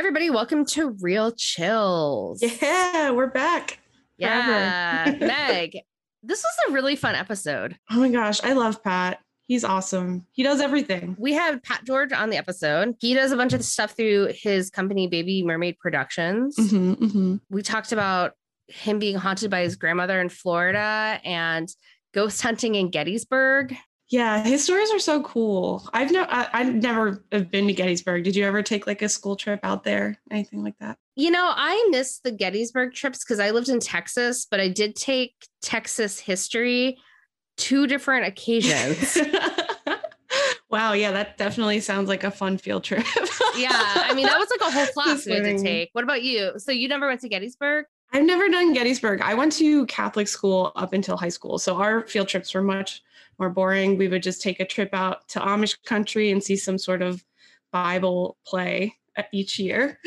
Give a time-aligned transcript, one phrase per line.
[0.00, 0.30] everybody.
[0.30, 2.42] Welcome to Real Chills.
[2.42, 3.80] Yeah, we're back.
[4.16, 5.14] Yeah.
[5.20, 5.76] Meg,
[6.22, 7.76] this was a really fun episode.
[7.90, 9.18] Oh my gosh, I love Pat.
[9.46, 10.24] He's awesome.
[10.32, 11.16] He does everything.
[11.18, 12.94] We had Pat George on the episode.
[12.98, 16.56] He does a bunch of stuff through his company, Baby Mermaid Productions.
[16.56, 17.40] Mhm, mhm.
[17.50, 18.32] We talked about
[18.68, 21.68] him being haunted by his grandmother in Florida and
[22.14, 23.76] ghost hunting in Gettysburg.
[24.10, 25.88] Yeah, his stories are so cool.
[25.92, 28.24] I've no, I, I've never have been to Gettysburg.
[28.24, 30.18] Did you ever take like a school trip out there?
[30.32, 30.98] Anything like that?
[31.14, 34.96] You know, I miss the Gettysburg trips because I lived in Texas, but I did
[34.96, 36.98] take Texas history
[37.56, 39.16] two different occasions.
[40.70, 43.04] wow, yeah, that definitely sounds like a fun field trip.
[43.56, 45.90] yeah, I mean, that was like a whole class we had to take.
[45.92, 46.54] What about you?
[46.56, 47.86] So you never went to Gettysburg?
[48.12, 49.20] I've never done Gettysburg.
[49.20, 51.58] I went to Catholic school up until high school.
[51.58, 53.02] So our field trips were much
[53.38, 53.96] more boring.
[53.96, 57.24] We would just take a trip out to Amish country and see some sort of
[57.72, 59.98] Bible play uh, each year.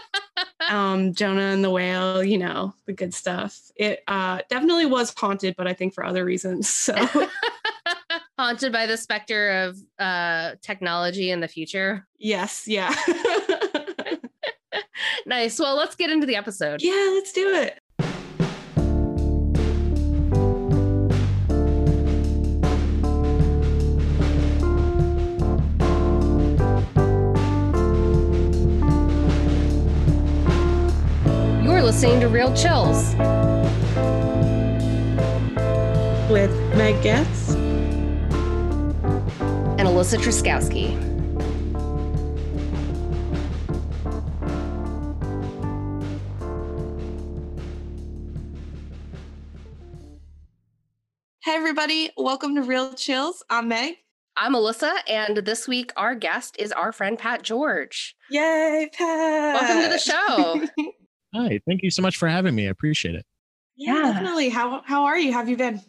[0.70, 3.70] um, Jonah and the whale, you know, the good stuff.
[3.76, 6.68] It uh, definitely was haunted, but I think for other reasons.
[6.68, 6.94] So
[8.38, 12.06] Haunted by the specter of uh, technology in the future.
[12.18, 12.94] yes, yeah.
[15.26, 15.58] Nice.
[15.58, 16.80] Well, let's get into the episode.
[16.82, 17.80] yeah, let's do it.
[31.62, 33.14] You're listening to Real Chills.
[36.30, 37.54] With Meg Getz.
[39.78, 41.05] and Alyssa Truskowski.
[51.46, 53.44] Hey everybody, welcome to Real Chills.
[53.48, 53.94] I'm Meg.
[54.36, 58.16] I'm Alyssa, and this week our guest is our friend Pat George.
[58.32, 59.54] Yay, Pat.
[59.54, 60.90] Welcome to the show.
[61.36, 62.66] Hi, thank you so much for having me.
[62.66, 63.24] I appreciate it.
[63.76, 64.12] yeah, Yeah.
[64.14, 64.48] definitely.
[64.48, 65.32] How how are you?
[65.34, 65.80] Have you been?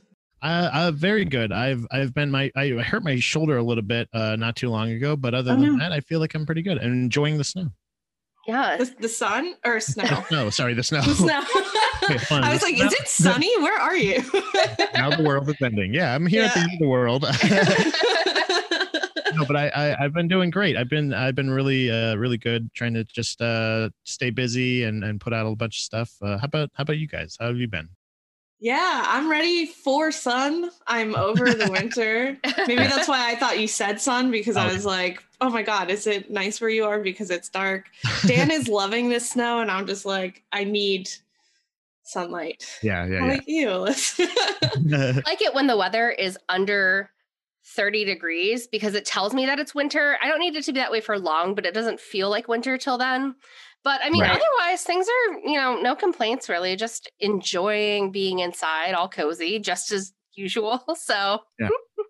[0.44, 1.52] Uh, uh very good.
[1.52, 4.92] I've I've been my I hurt my shoulder a little bit uh not too long
[4.92, 5.80] ago, but other Oh, than no.
[5.80, 7.70] that, I feel like I'm pretty good and enjoying the snow.
[8.48, 8.78] Yeah.
[8.78, 10.24] The, the sun or snow?
[10.32, 11.02] No, sorry, the snow.
[11.02, 11.44] The snow.
[12.10, 12.18] Okay.
[12.32, 13.52] I was like, is it sunny?
[13.60, 14.20] Where are you?
[14.94, 15.94] now the world is ending.
[15.94, 17.24] Yeah, I'm here at the end of the world.
[19.34, 20.78] no, but I, I I've been doing great.
[20.78, 25.04] I've been I've been really uh really good trying to just uh stay busy and
[25.04, 26.14] and put out a bunch of stuff.
[26.22, 27.36] Uh, how about how about you guys?
[27.38, 27.90] How have you been?
[28.60, 30.70] Yeah, I'm ready for sun.
[30.88, 32.38] I'm over the winter.
[32.68, 34.74] Maybe that's why I thought you said sun because I Oh.
[34.74, 37.86] was like, oh my God, is it nice where you are because it's dark?
[38.26, 41.10] Dan is loving this snow, and I'm just like, I need
[42.04, 42.80] sunlight.
[42.82, 43.86] yeah, I'm yeah, like, ew.
[44.20, 47.12] I like it when the weather is under
[47.76, 50.18] 30 degrees because it tells me that it's winter.
[50.22, 52.48] I don't need it to be that way for long, but it doesn't feel like
[52.48, 53.36] winter till then.
[53.88, 54.32] But I mean, Right.
[54.32, 59.94] otherwise, things are, you know, no complaints really, just enjoying being inside, all cozy, just
[59.94, 60.84] as usual.
[60.98, 61.40] So,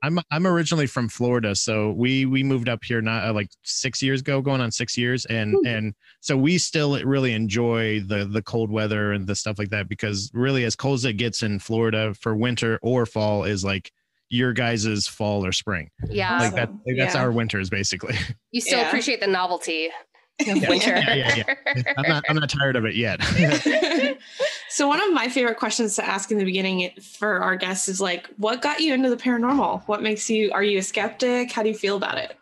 [0.02, 4.02] I'm I'm originally from Florida, so we we moved up here not uh, like six
[4.02, 5.62] years ago, going on six years, and Ooh.
[5.68, 9.88] and so we still really enjoy the the cold weather and the stuff like that
[9.88, 13.92] because really as cold as it gets in Florida for winter or fall is like
[14.30, 15.92] your guys's fall or spring.
[16.10, 17.22] yeah, Like that like that's Yeah.
[17.22, 18.16] our winters basically.
[18.52, 18.88] you still Yeah.
[18.88, 19.92] appreciate the novelty of
[20.46, 21.04] Yeah, winter.
[21.16, 21.44] yeah,
[21.98, 23.20] I'm not I'm not tired of it yet.
[24.70, 28.00] so one of my favorite questions to ask in the beginning for our guests is
[28.00, 31.64] like what got you into the paranormal what makes you are you a skeptic how
[31.64, 32.38] do you feel about it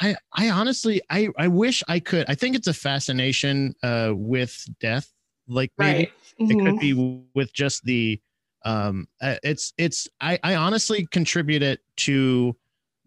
[0.00, 2.24] I I honestly I I wish I could.
[2.28, 5.12] I think it's a fascination uh with death.
[5.48, 6.64] Like maybe it Mhm.
[6.64, 8.20] could be with just the
[8.64, 12.56] um uh, it's it's I I honestly contribute it to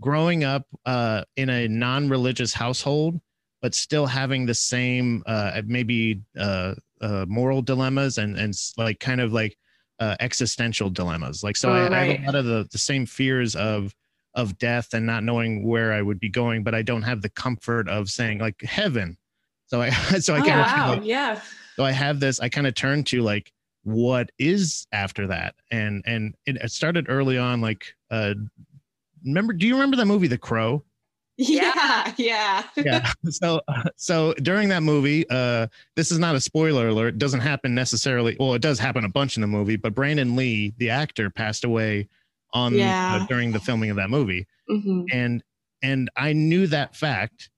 [0.02, 3.20] growing up uh in a non-religious household
[3.64, 9.22] but still having the same uh maybe uh uh moral dilemmas and and like kind
[9.22, 9.58] of like
[10.00, 11.44] uh existential dilemmas.
[11.44, 13.96] Like so I, I have a lot of the the same fears of
[14.36, 17.30] of death and not knowing where I would be going but I don't have the
[17.30, 19.18] comfort of saying like heaven.
[19.66, 21.42] So I so I oh, kind of wow yeah.
[21.76, 23.52] so i have this i kind of turn to like
[23.84, 25.56] what is after that?
[25.72, 28.34] And and it, it started early on like uh
[29.26, 30.84] remember do you remember that movie the crow
[31.38, 32.14] yeah.
[32.18, 33.12] Yeah yeah.
[33.30, 37.40] So uh, so during that movie uh this is not a spoiler alert it doesn't
[37.40, 40.90] happen necessarily well it does happen a bunch in the movie but brandon lee the
[40.90, 42.08] actor passed away
[42.54, 43.20] on Yeah.
[43.22, 44.46] uh, during the filming of that movie.
[44.70, 45.06] Mhm.
[45.12, 45.44] and
[45.82, 47.50] and i knew that fact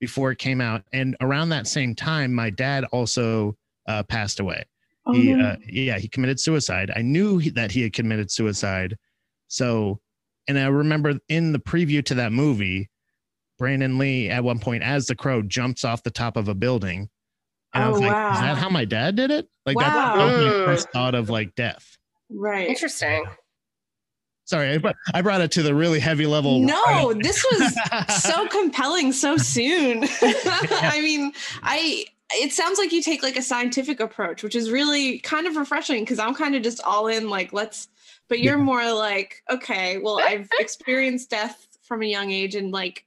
[0.00, 3.56] before it came out and around that same time my dad also
[3.88, 4.64] uh, passed away.
[5.06, 6.90] Oh, he uh, yeah he committed suicide.
[6.96, 8.96] I knew he, that he had committed suicide.
[9.48, 10.00] So
[10.48, 12.88] and i remember in the preview to that movie
[13.58, 17.08] Brandon Lee at one point as the crow jumps off the top of a building.
[17.72, 18.32] And I Oh, was like, wow.
[18.34, 19.48] is that how my dad did it?
[19.66, 20.16] Like that's Wow.
[20.16, 20.64] that was my Mm.
[20.64, 21.96] first thought of like death.
[22.30, 22.68] Right.
[22.68, 23.24] Interesting.
[24.46, 26.60] Sorry, I brought, I brought it to the really heavy level.
[26.60, 30.04] No, this was so compelling so soon.
[30.22, 35.18] I mean, I it sounds like you take like a scientific approach, which is really
[35.20, 37.88] kind of refreshing because I'm kind of just all in like let's
[38.28, 38.64] but you're Yeah.
[38.64, 43.04] more like, okay, well, I've experienced death from a young age and like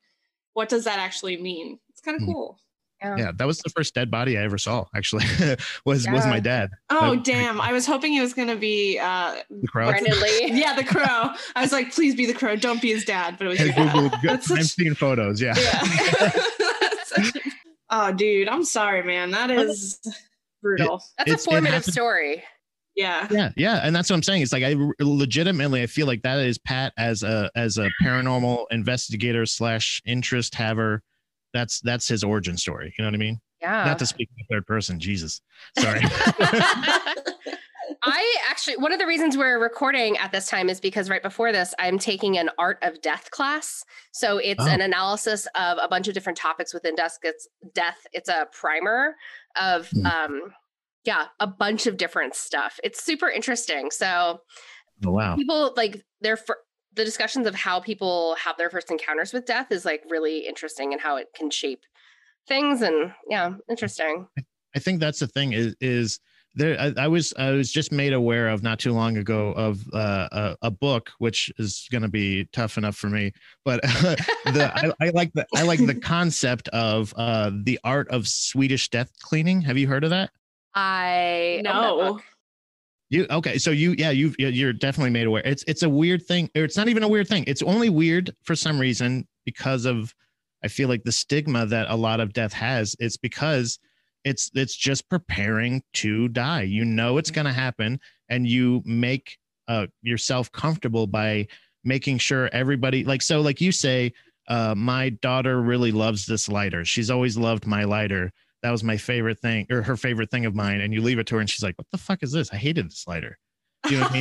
[0.58, 1.78] what does that actually mean?
[1.90, 2.34] It's kind of Mhm.
[2.34, 2.60] cool.
[3.00, 4.86] yeah, that was the first dead body I ever saw.
[4.96, 5.26] Actually,
[5.86, 7.62] was was my dad, Oh That- damn.
[7.62, 9.86] I was hoping it was gonna be uh the crow.
[9.90, 10.50] Brandon Lee.
[10.54, 11.30] yeah, the crow.
[11.56, 13.70] I was like, please be the crow, don't be his dad, but it was your
[13.72, 13.94] I dad.
[13.96, 15.40] Googled, That's I'm such- seeing photos.
[15.40, 15.54] Yeah.
[15.56, 16.32] Yeah.
[17.92, 19.30] oh, dude, I'm sorry, man.
[19.32, 20.00] That is
[20.64, 21.04] brutal.
[21.20, 22.44] That's It's- a formative happened- story.
[22.98, 23.28] Yeah.
[23.32, 26.40] yeah yeah and that's what i'm saying it's like i legitimately i feel like that
[26.40, 31.04] is pat as a as a paranormal investigator slash interest haver
[31.54, 33.84] that's that's his origin story you know what i mean Yeah.
[33.86, 35.42] not to speak in third person jesus
[35.78, 36.02] sorry
[38.04, 41.52] I actually, one of the reasons we're recording at this time is because right before
[41.52, 43.84] this, I'm taking an art of death class.
[44.12, 44.68] So it's Oh.
[44.68, 47.18] an analysis of a bunch of different topics within death.
[47.24, 47.98] It's death.
[48.14, 49.16] It's a primer
[49.60, 50.06] of, Hmm.
[50.06, 50.42] um,
[51.08, 52.80] yeah, a bunch of different stuff.
[52.84, 53.90] It's super interesting.
[53.92, 54.42] So
[55.06, 56.62] oh, wow people like their fir-
[56.94, 60.92] the discussions of how people have their first encounters with death is like really interesting
[60.94, 61.82] and how it can shape
[62.48, 62.82] things.
[62.82, 64.28] And yeah, interesting.
[64.76, 66.20] i think that's the thing is is
[66.56, 69.82] there I, I was i was just made aware of not too long ago of
[69.94, 73.32] uh, a, a book which is going to be tough enough for me
[73.64, 78.28] but the I, I like the i like the concept of uh the art of
[78.28, 80.32] swedish death cleaning have you heard of that
[80.78, 82.20] I own that No.
[83.10, 83.58] You okay?
[83.58, 85.42] So you, yeah, you you're definitely made aware.
[85.46, 87.46] It's it's a weird thing, or it's not even a weird thing.
[87.48, 90.14] It's only weird for some reason because of,
[90.64, 92.96] I feel like the stigma that a lot of death has.
[93.00, 93.80] It's because
[94.26, 96.64] it's it's just preparing to die.
[96.64, 99.38] You know it's gonna happen, and you make
[99.70, 101.48] uh, yourself comfortable by
[101.86, 104.14] making sure everybody like so like you say.
[104.50, 106.86] Uh, my daughter really loves this lighter.
[106.86, 108.32] She's always loved my lighter
[108.68, 111.26] that was my favorite thing or her favorite thing of mine and you leave it
[111.28, 113.38] to her and she's like what the fuck is this i hated the slider.
[113.84, 114.14] Do you know what i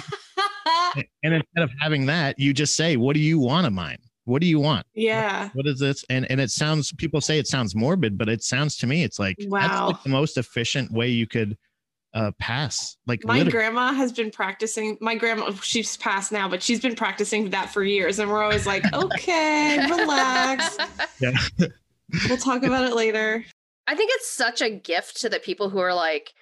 [0.95, 3.99] mean and instead of having that you just say what do you want of mine
[4.25, 5.51] what do you want yeah.
[5.55, 8.77] what is this and and it sounds people say it sounds morbid but it sounds
[8.77, 11.59] to me it's like that's like the most efficient way you could
[12.15, 13.51] uh pass like My literally.
[13.51, 14.97] grandma has been practicing.
[15.01, 18.19] My grandma, she's passed now, but she's been practicing that for years.
[18.21, 20.79] And we're always like, okay, relax.
[21.21, 21.37] yeah
[22.29, 23.45] We'll talk about it later.
[23.87, 26.33] I think it's such a gift to the people who are like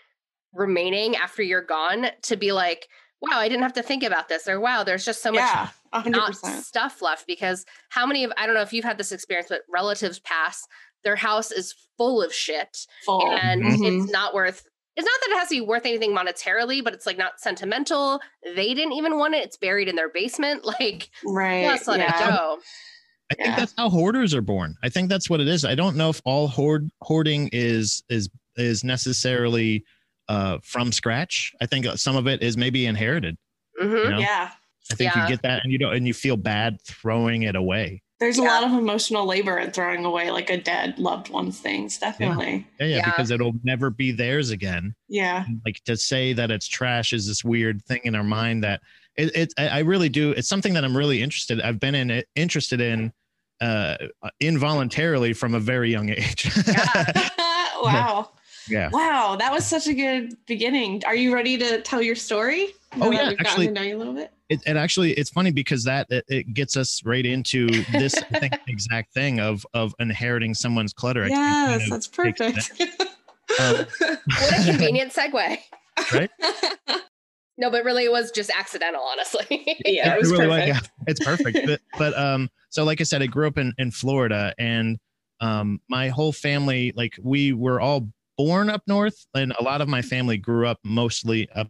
[0.53, 2.89] remaining after you're gone to be like,
[3.21, 5.69] wow, I didn't have to think about this, or wow, there's just so much yeah,
[5.93, 7.27] a hundred not stuff left.
[7.27, 10.67] Because how many of I don't know if you've had this experience, but relatives pass,
[11.05, 13.31] their house is full of shit, Full.
[13.31, 14.03] and Mhm.
[14.03, 14.67] it's not worth.
[14.97, 18.21] It's not that it has to be worth anything monetarily, but it's like not sentimental.
[18.45, 19.45] They didn't even want it.
[19.45, 20.65] It's buried in their basement.
[20.81, 21.65] Like, right.
[21.65, 22.29] just let yeah.
[22.29, 22.59] it go.
[23.41, 24.77] I think that's how hoarders are born.
[24.83, 25.65] I think that's what it is.
[25.65, 29.85] I don't know if all hoard hoarding is is is necessarily
[30.29, 31.53] uh from scratch.
[31.61, 33.37] I think some of it is maybe inherited.
[33.79, 34.19] hmm You know?
[34.19, 34.51] Yeah.
[34.91, 35.23] I think Yeah.
[35.23, 38.03] you get that and you don't and you feel bad throwing it away.
[38.21, 41.99] There's a lot of emotional labor in throwing away like a dead loved one's things.
[41.99, 42.67] Definitely.
[42.79, 43.05] Yeah, yeah, Yeah.
[43.07, 44.95] because it'll never be theirs again.
[45.09, 45.45] Yeah.
[45.67, 48.81] Like to say that it's trash is this weird thing in our mind that
[49.17, 50.31] it, it I I really do.
[50.31, 51.61] It's something that I'm really interested.
[51.61, 53.13] I've been in it interested in
[53.65, 53.97] uh
[54.41, 56.51] involuntarily from a very young age.
[56.67, 57.93] Yeah.
[57.93, 58.31] wow.
[58.69, 58.89] yeah.
[58.93, 59.37] Wow.
[59.39, 61.03] That was such a good beginning.
[61.07, 62.69] Are you ready to tell your story?
[63.01, 64.33] Oh, yeah, We've actually- gotten to know you a little bit.
[64.49, 68.39] it, it actually it's funny because that it, it gets us right into this I
[68.39, 71.27] think, exact thing of of inheriting someone's clutter.
[71.29, 72.81] Yes, kind of that's take perfect.
[73.61, 73.77] Um,
[74.41, 75.59] What a convenient segue.
[76.13, 76.31] Right?
[77.57, 79.47] No, but really, it was just accidental, honestly.
[79.85, 80.69] yeah, it was really perfect.
[80.75, 81.59] like- yeah, it's perfect.
[81.67, 84.99] but, but um, so like I said, I grew up in in Florida, and
[85.41, 89.89] um, my whole family, like we were all born up north, and a lot of
[89.89, 91.69] my family grew up mostly up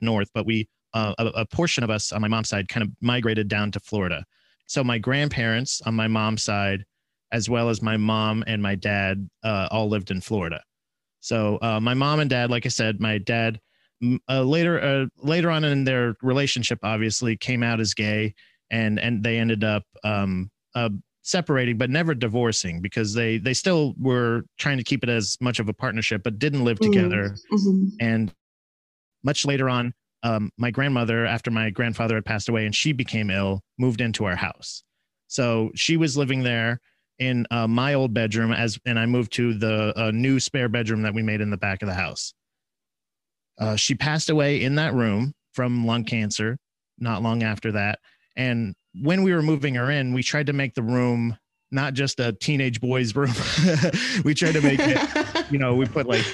[0.00, 2.90] north, but we uh, a, a portion of us on my mom's side kind of
[3.00, 4.24] migrated down to Florida.
[4.66, 6.84] So my grandparents on my mom's side,
[7.32, 10.62] as well as my mom and my dad, uh, all lived in Florida.
[11.20, 13.60] So uh, my mom and dad, like I said, my dad m-
[14.28, 18.34] uh, later uh, later on in their relationship, obviously came out as gay,
[18.70, 20.90] and and they ended up um, uh,
[21.22, 25.58] separating, but never divorcing because they they still were trying to keep it as much
[25.58, 26.82] of a partnership, but didn't live Mm.
[26.82, 27.36] together.
[27.52, 27.90] Mhm.
[28.00, 28.32] And
[29.24, 33.30] much later on, um, my grandmother, after my grandfather had passed away and she became
[33.30, 34.82] ill, moved into our house.
[35.26, 36.80] So she was living there
[37.18, 41.02] in uh, my old bedroom as, and I moved to the uh, new spare bedroom
[41.02, 42.32] that we made in the back of the house.
[43.58, 46.56] Uh, she passed away in that room from lung cancer
[47.00, 47.98] not long after that.
[48.36, 51.36] And when we were moving her in, we tried to make the room
[51.70, 53.32] not just a teenage boy's room.
[54.24, 56.26] we tried to make it, you know, we put like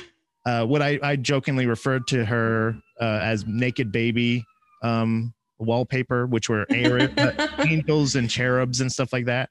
[0.46, 4.44] uh, what I, I jokingly referred to her uh, as naked baby
[4.82, 9.48] um, wallpaper, which were uh, angels and cherubs and stuff like that.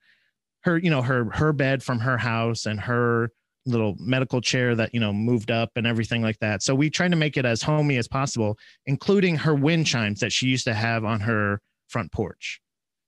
[0.62, 3.32] Her, you know, her her bed from her house and her
[3.66, 6.64] little medical chair that you know moved up and everything like that.
[6.64, 10.32] So we tried to make it as homey as possible, including her wind chimes that
[10.32, 12.60] she used to have on her front porch.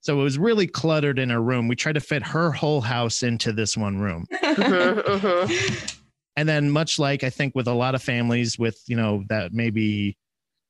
[0.02, 1.68] So it was really cluttered in her room.
[1.68, 4.28] We tried to fit her whole house into this one room.
[4.32, 5.88] mm-hmm, mm-hmm.
[6.38, 9.54] And then, much like I think with a lot of families, with you know that
[9.54, 10.18] maybe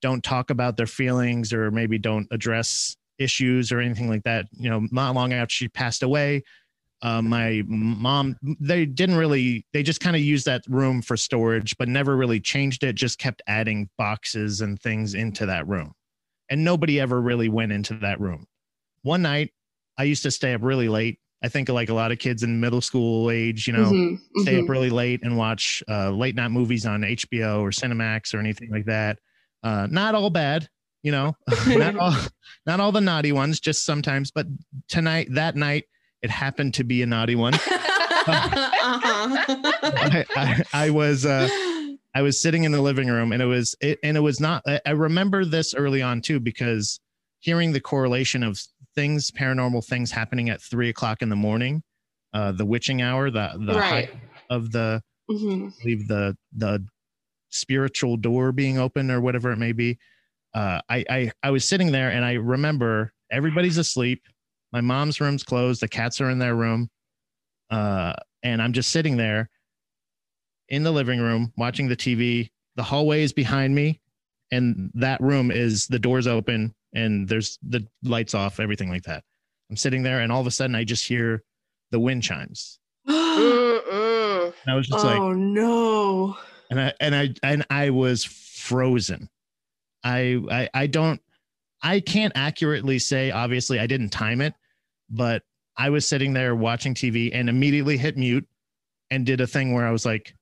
[0.02, 4.46] don't talk about their feelings or maybe don't address issues or anything like that.
[4.52, 6.44] You know, not long after she passed away,
[7.06, 11.78] uh, my mom they didn't really they just kind of used that room for storage
[11.78, 15.94] but never really changed it just kept adding boxes and things into that room.
[16.50, 18.48] And nobody ever really went into that room.
[19.04, 19.54] One night
[20.00, 21.20] i used to stay up really late.
[21.44, 24.54] I think like a lot of kids in middle school age you know mm-hmm, stay
[24.54, 24.64] mm-hmm.
[24.64, 28.72] up really late and watch uh, late night movies on hbo or cinemax or anything
[28.72, 29.20] like that.
[29.62, 30.68] Uh, not all bad
[31.04, 32.16] you know not all
[32.66, 34.48] not all the naughty ones just sometimes but
[34.88, 35.86] tonight that night
[36.26, 37.54] it happened to be a naughty one.
[37.54, 39.46] uh-huh.
[39.84, 41.48] I, I, I, was uh,
[42.16, 44.64] I was sitting in the living room, and it was it, and it was not.
[44.86, 47.00] I remember this early on too because
[47.42, 48.60] hearing the correlation of
[48.96, 51.84] things, paranormal things happening at three o'clock in the morning,
[52.34, 54.10] uh, the witching hour, the the right.
[54.50, 55.70] of the mm-hmm.
[55.84, 56.84] Believe the the
[57.52, 60.00] spiritual door being open or whatever it may be.
[60.56, 64.24] Uh, I, I I was sitting there and I remember everybody's asleep
[64.72, 65.82] my mom's room's closed.
[65.82, 66.90] The cats are in their room.
[67.70, 69.50] Uh, and I'm just sitting there
[70.70, 72.50] in the living room watching the TV.
[72.76, 74.02] The hallway is behind me,
[74.52, 79.24] and that room is the doors open and there's the lights off, everything like that.
[79.70, 81.44] I'm sitting there, and all of a sudden, I just hear
[81.92, 82.80] the wind chimes.
[83.08, 83.16] and
[84.68, 86.38] I was just oh, like, "Oh no!"
[86.72, 89.30] And I and I and I was frozen.
[90.04, 91.22] I I I don't
[91.86, 93.30] I can't accurately say.
[93.30, 94.56] Obviously, I didn't time it,
[95.08, 95.44] but
[95.78, 98.48] I was sitting there watching TV and immediately hit mute
[99.12, 100.34] and did a thing where I was like,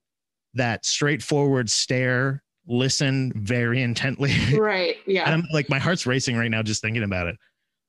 [0.54, 4.34] that straightforward stare, listen very intently.
[4.58, 4.96] Right.
[5.06, 5.26] Yeah.
[5.26, 7.36] and I'm like, my heart's racing right now just thinking about it.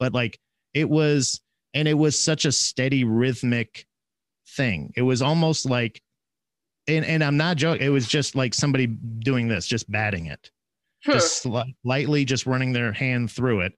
[0.01, 0.37] But like,
[0.73, 1.41] it was,
[1.75, 3.87] and it was such a steady rhythmic
[4.49, 4.93] thing.
[4.97, 6.03] It was almost like,
[6.89, 7.87] and, and I'm not joking.
[7.87, 10.51] It was just like somebody doing this, just batting it,
[11.05, 11.47] just
[11.85, 13.73] lightly, just running their hand through it.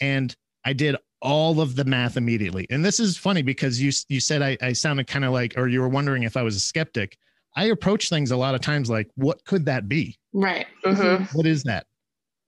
[0.00, 2.66] And I did all of the math immediately.
[2.70, 5.68] And this is funny because you you said I, I sounded kind of like, or
[5.68, 7.18] you were wondering if I was a skeptic.
[7.56, 10.16] I approach things a lot of times like, what could that be?
[10.32, 10.66] Right.
[10.84, 11.36] Mm-hmm.
[11.36, 11.86] What is that?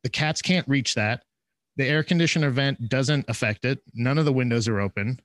[0.05, 1.25] The cats can't reach that.
[1.77, 3.81] The air conditioner vent doesn't affect it.
[3.95, 5.19] None of the windows are open.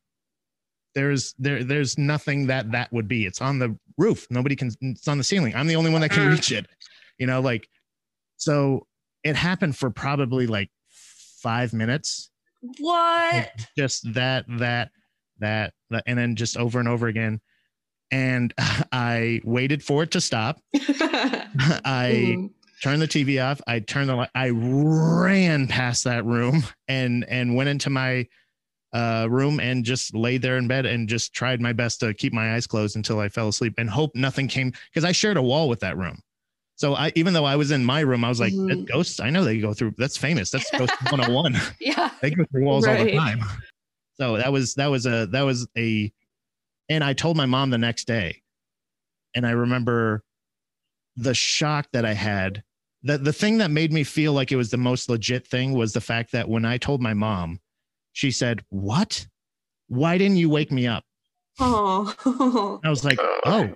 [0.96, 3.26] There's there there's nothing that that would be.
[3.26, 4.26] It's on the roof.
[4.30, 4.72] Nobody can.
[4.82, 5.54] It's on the ceiling.
[5.56, 6.32] I'm the only one that can mm-hmm.
[6.32, 6.66] reach it.
[7.20, 7.68] You know, like
[8.38, 8.88] so.
[9.26, 10.70] It happened for probably like
[11.42, 12.30] five minutes
[12.80, 13.68] what?
[13.78, 14.92] Just that, that,
[15.40, 17.42] that, that, and then just over and over again.
[18.12, 18.54] And
[18.92, 20.60] I waited for it to stop.
[20.76, 22.50] I mm.
[22.82, 23.62] turned the TV off.
[23.68, 24.30] I turned the light.
[24.36, 28.28] I ran past that room and and went into my
[28.94, 32.32] uh, room and just laid there in bed and just tried my best to keep
[32.32, 35.42] my eyes closed until I fell asleep and hope nothing came because I shared a
[35.42, 36.22] wall with that room.
[36.78, 38.84] So I, even though I was in my room, I was like, mm-hmm.
[38.84, 39.20] ghosts.
[39.20, 39.96] I know they go through.
[39.98, 40.52] That's famous.
[40.52, 41.56] That's Ghost 101.
[41.80, 43.00] yeah, they go through walls right.
[43.00, 43.44] all the time.
[44.18, 46.12] So that was that was a that was a,
[46.90, 48.42] and I told my mom the next day,
[49.34, 50.24] and I remember
[51.16, 52.64] the shock that I had.
[53.04, 55.94] The the thing that made me feel like it was the most legit thing was
[55.94, 57.60] the fact that when I told my mom,
[58.14, 59.28] she said, "What?
[59.88, 61.04] Why didn't you wake me up?"
[61.60, 63.74] Oh, I was like, "Oh."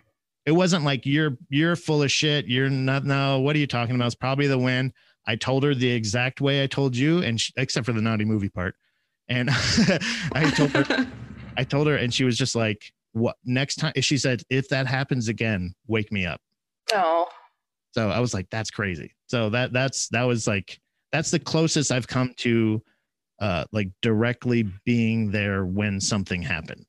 [0.50, 2.48] It wasn't like you're you're full of shit.
[2.48, 3.06] You're not.
[3.06, 4.08] No, what are you talking about?
[4.08, 4.94] It's probably the wind.
[5.28, 8.26] I told her the exact way I told you, and she, except for the naughty
[8.26, 8.74] movie part.
[9.28, 9.48] And
[10.34, 11.08] I told her,
[11.56, 14.88] I told her, and she was just like, "What next time?" She said, "If that
[14.88, 16.42] happens again, wake me up."
[16.94, 17.28] Oh.
[17.92, 20.80] So I was like, "That's crazy." So that that's that was like
[21.12, 22.82] that's the closest I've come to,
[23.40, 26.88] uh, like directly being there when something happened.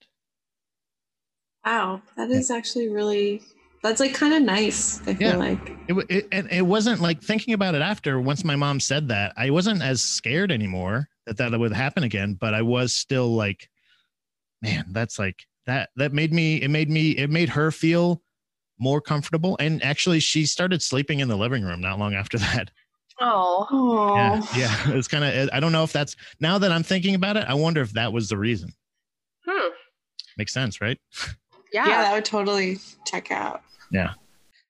[1.65, 3.43] Wow, that is actually really
[3.83, 5.01] that's like kind of nice.
[5.07, 5.37] I feel yeah.
[5.37, 8.21] like it, it and it wasn't like thinking about it after.
[8.21, 12.35] Once my mom said that, I wasn't as scared anymore that that would happen again.
[12.35, 13.71] But I was still like,
[14.61, 18.23] man, that's like that that made me it made me it made her feel
[18.79, 19.57] more comfortable.
[19.61, 22.71] And actually she started sleeping in the living room not long after that.
[23.19, 24.15] Oh.
[24.15, 24.43] Yeah.
[24.57, 24.97] Yeah.
[24.97, 27.55] It's kind of I don't know if that's now that I'm thinking about it, I
[27.55, 28.75] wonder if that was the reason.
[29.47, 29.73] Hmm.
[30.37, 30.99] Makes sense, right?
[31.73, 31.87] Yeah.
[31.89, 33.63] yeah, that would totally check out.
[33.93, 34.15] Yeah.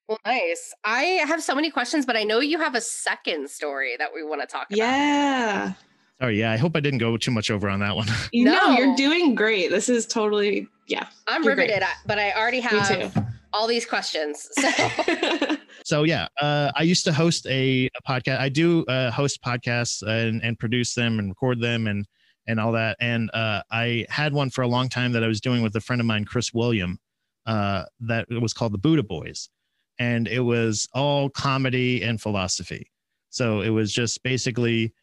[0.07, 0.73] Well, nice.
[0.83, 4.23] I have so many questions, but I know you have a second story that we
[4.23, 4.77] want to talk about.
[4.77, 5.73] Yeah.
[6.19, 6.51] Oh yeah.
[6.51, 8.07] I hope I didn't go too much over on that one.
[8.31, 8.71] You know, No.
[8.77, 9.69] you're doing great.
[9.71, 11.07] This is totally, yeah.
[11.27, 11.69] I'm You're great.
[11.69, 13.21] riveted, I- but I already have too.
[13.53, 14.49] all these questions.
[14.63, 18.37] So so yeah, uh, I used to host a, a podcast.
[18.39, 22.05] I do uh, host podcasts and, and produce them and record them and
[22.47, 22.97] and all that.
[22.99, 25.81] And uh, I had one for a long time that I was doing with a
[25.81, 26.99] friend of mine, Chris William.
[27.45, 29.49] Uh, that was called the Buddha Boys,
[29.97, 32.91] and it was all comedy and philosophy.
[33.29, 34.93] So it was just basically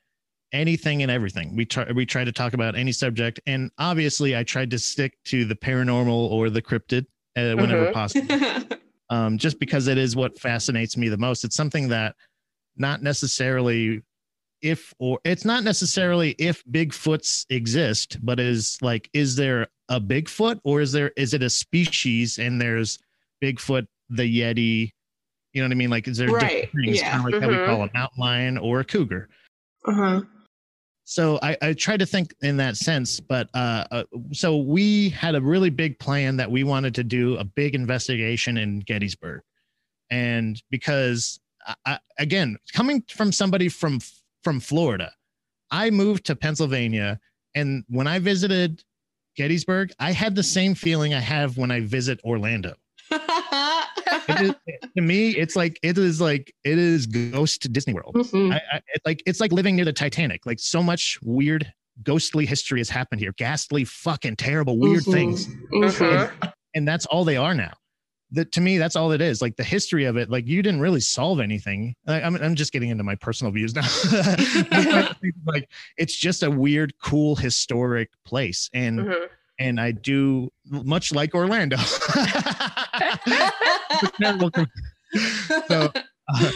[0.52, 1.56] anything and everything.
[1.56, 5.18] We try we tried to talk about any subject, and obviously I tried to stick
[5.26, 7.92] to the paranormal or the cryptid uh, whenever Mhm.
[7.92, 8.78] possible
[9.10, 11.42] um, just because it is what fascinates me the most.
[11.44, 12.14] It's something that
[12.76, 14.02] not necessarily
[14.62, 20.60] if or it's not necessarily if Bigfoots exist, but is like, is there a Bigfoot
[20.64, 22.98] or is there is it a species and there's
[23.42, 24.90] Bigfoot, the Yeti?
[25.52, 25.90] You know what I mean?
[25.90, 27.10] Like, is there different things, yeah.
[27.10, 27.60] kind of like how Mhm.
[27.60, 29.28] we call a mountain lion or a cougar?
[29.86, 30.20] uh-huh.
[31.04, 35.34] so I, I tried to think in that sense but uh, uh so we had
[35.36, 39.40] a really big plan that we wanted to do a big investigation in gettysburg
[40.10, 41.38] and because
[41.86, 44.00] I, again coming from somebody from
[44.44, 45.12] from florida
[45.70, 47.18] i moved to pennsylvania
[47.54, 48.82] and when i visited
[49.36, 52.74] gettysburg i had the same feeling i have when i visit orlando
[54.28, 54.52] is,
[54.96, 58.52] to me it's like it is like it is ghost disney world Mhm.
[58.52, 60.44] I, I it, like it's like living near the Titanic.
[60.46, 63.32] Like so much weird, ghostly history has happened here.
[63.36, 65.12] Ghastly, fucking terrible, weird Mhm.
[65.12, 65.92] things, Mhm.
[65.92, 66.52] Mhm.
[66.74, 67.72] and that's all they are now.
[68.32, 69.40] That to me, that's all it is.
[69.40, 70.28] Like the history of it.
[70.28, 71.94] Like you didn't really solve anything.
[72.06, 73.86] I, I'm I'm just getting into my personal views now.
[75.46, 79.26] like it's just a weird, cool, historic place, and Mhm.
[79.58, 81.78] and I do much like Orlando.
[85.68, 85.90] So
[86.34, 86.50] uh,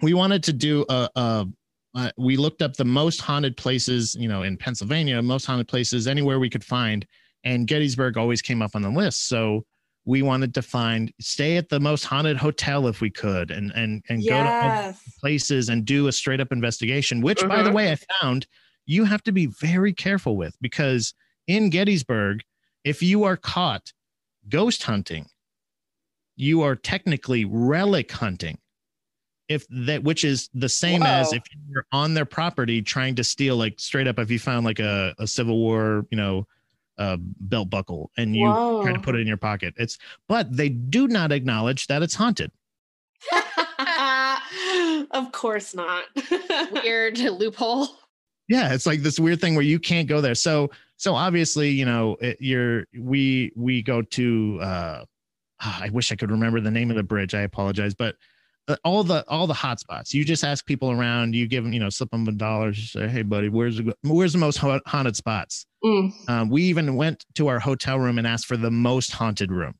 [0.00, 1.46] we wanted to do a, a
[1.94, 6.06] uh, we looked up the most haunted places you know in pennsylvania most haunted places
[6.06, 7.06] anywhere we could find
[7.44, 9.64] and gettysburg always came up on the list so
[10.08, 14.02] we wanted to find stay at the most haunted hotel if we could and and
[14.08, 17.74] and go to all places and do a straight up investigation which by the Mhm.
[17.74, 18.46] way i found
[18.86, 21.12] you have to be very careful with because
[21.46, 22.42] in gettysburg
[22.84, 23.92] if you are caught
[24.48, 25.26] ghost hunting
[26.36, 28.58] you are technically relic hunting.
[29.48, 33.56] If that which is the same as if you're on their property trying to steal
[33.56, 36.46] like straight up if you found like a, a civil war you know
[36.98, 38.46] uh, belt buckle and you
[38.82, 39.74] try to put it in your pocket.
[39.76, 42.50] It's but they do not acknowledge that it's haunted.
[45.10, 46.04] Of course not.
[46.84, 47.88] Weird loophole.
[48.48, 50.34] yeah it's like this weird thing where you can't go there.
[50.34, 55.04] So so obviously you know it, you're we we go to uh
[55.60, 57.34] i wish i could remember the name of the bridge.
[57.34, 58.16] I apologize but
[58.84, 61.80] all the all the hot spots you just ask people around you give them you
[61.80, 65.66] know slip them a dollar say hey buddy where's the, where's the most haunted spots?
[65.84, 69.52] Mm, um, we even went to our hotel room and asked for the most haunted
[69.52, 69.74] room.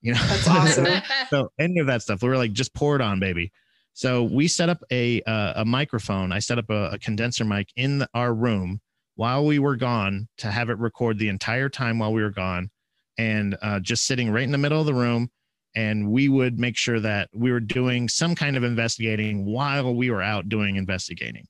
[0.00, 0.20] You know?
[0.20, 1.02] That's awesome.
[1.30, 3.52] so any of that stuff we were like just pour it on baby.
[3.92, 6.32] So we set up a uh, a microphone.
[6.32, 8.80] I set up a, a condenser mic in the, our room
[9.14, 12.70] while we were gone to have it record the entire time while we were gone
[13.16, 15.30] and uh, just sitting right in the middle of the room
[15.76, 20.10] and we would make sure that we were doing some kind of investigating while we
[20.10, 21.46] were out doing investigating.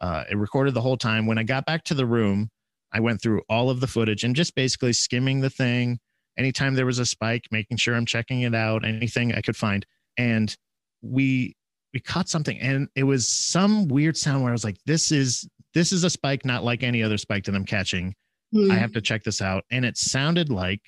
[0.00, 1.26] Uh, it recorded the whole time.
[1.26, 2.50] When i got back to the room
[2.92, 5.98] i went through all of the footage and just basically skimming the thing.
[6.36, 9.84] Anytime there was a spike making sure i'm checking it out anything i could find.
[10.16, 10.54] And
[11.02, 11.56] we
[11.92, 15.48] we caught something and it was some weird sound where i was like this is
[15.72, 18.14] this is a spike not like any other spike that i'm catching.
[18.54, 18.70] Mm.
[18.70, 19.64] i have to check this out.
[19.70, 20.82] And it sounded like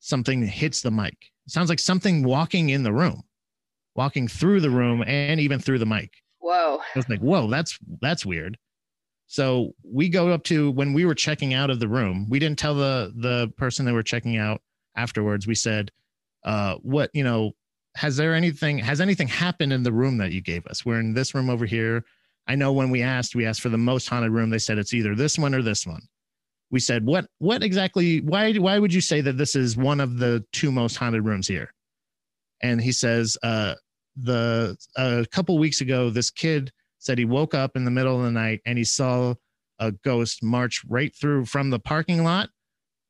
[0.00, 3.22] something hits the mic it sounds like something walking in the room
[3.94, 6.12] walking through the room and even through the mic
[6.46, 6.78] Whoa.
[6.78, 8.56] I was like, whoa, that's that's weird.
[9.26, 12.60] So we go up to when we were checking out of the room, we didn't
[12.60, 14.62] tell the the person that we're checking out
[14.94, 15.48] afterwards.
[15.48, 15.90] We said,
[16.44, 17.56] uh, what, you know,
[17.96, 20.86] has there anything has anything happened in the room that you gave us?
[20.86, 22.04] We're in this room over here.
[22.46, 24.50] I know when we asked, we asked for the most haunted room.
[24.50, 26.02] They said it's either this one or this one.
[26.70, 30.18] We said, what what exactly why why would you say that this is one of
[30.18, 31.72] the two most haunted rooms here?
[32.62, 33.74] And he says, uh,
[34.16, 38.24] the a couple weeks ago, this kid said he woke up in the middle of
[38.24, 39.34] the night and he saw
[39.78, 42.48] a ghost march right through from the parking lot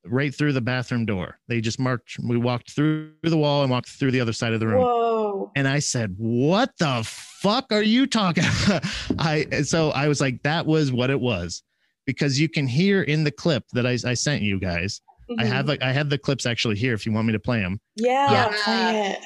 [0.09, 1.39] right through the bathroom door.
[1.47, 4.59] They just marched We walked through the wall and walked through the other side of
[4.59, 4.81] the room.
[4.81, 5.51] Whoa.
[5.55, 8.43] And I said, "What the fuck are you talking?"
[9.19, 11.63] I so I was like, "That was what it was,"
[12.07, 15.01] because you can hear in the clip that I, I sent you guys.
[15.37, 15.47] I Mhm.
[15.47, 17.79] have like I have the clips actually here if you want me to play them.
[17.95, 18.53] Yeah, Yeah.
[18.63, 19.19] play it.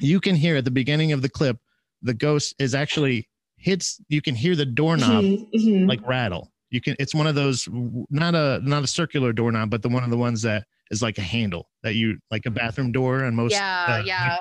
[0.00, 1.56] You can hear at the beginning of the clip,
[2.02, 4.00] the ghost is actually hits.
[4.08, 5.88] You can hear the doorknob Mhm, mhm.
[5.88, 6.52] like rattle.
[6.70, 6.96] You can.
[6.98, 7.68] It's one of those
[8.10, 11.16] not a not a circular doorknob, but the one of the ones that is like
[11.18, 13.52] a handle that you like a bathroom door and most.
[13.52, 14.36] yeah, uh, yeah.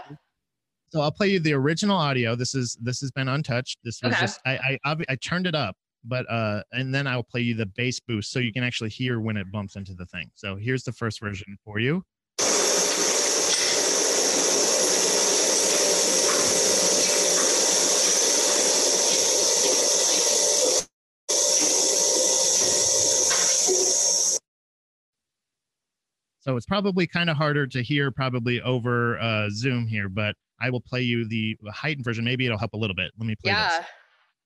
[0.90, 2.36] So I'll play you the original audio.
[2.36, 3.78] This is this has been untouched.
[3.84, 4.22] This was Okay.
[4.22, 7.66] just I I I turned it up, but uh and then I'll play you the
[7.66, 10.30] bass boost so you can actually hear when it bumps into the thing.
[10.36, 12.04] So here's the first version for you.
[26.44, 30.70] So it's probably kind of harder to hear probably over uh, Zoom here, but I
[30.70, 32.26] will play you the heightened version.
[32.26, 33.12] Maybe it'll help a little bit.
[33.18, 33.80] Let me play Yeah.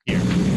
[0.05, 0.21] this.
[0.45, 0.56] Here.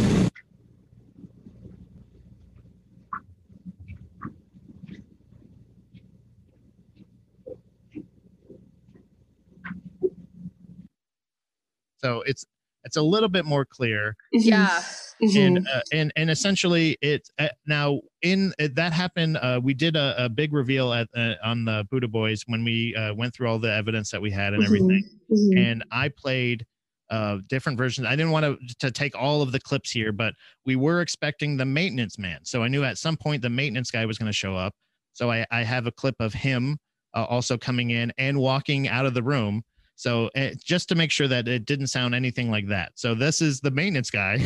[12.03, 12.45] So it's
[12.85, 14.17] it's a little bit more clear.
[14.33, 14.83] Yeah.
[15.23, 15.37] Mhm.
[15.47, 19.95] and uh, and and essentially it uh, now in uh, that happened uh, we did
[19.95, 23.47] a, a big reveal at uh, on the buddha boys when we uh, went through
[23.47, 25.05] all the evidence that we had and everything.
[25.31, 25.59] Mhm, mhm.
[25.73, 26.65] and i played
[27.11, 28.07] uh different versions.
[28.07, 30.33] I didn't want to to take all of the clips here but
[30.65, 32.39] we were expecting the maintenance man.
[32.45, 34.73] So i knew at some point the maintenance guy was going to show up.
[35.13, 36.79] So i i have a clip of him
[37.15, 39.63] uh, also coming in and walking out of the room
[40.01, 43.41] so uh, just to make sure that it didn't sound anything like that so this
[43.41, 44.39] is the maintenance guy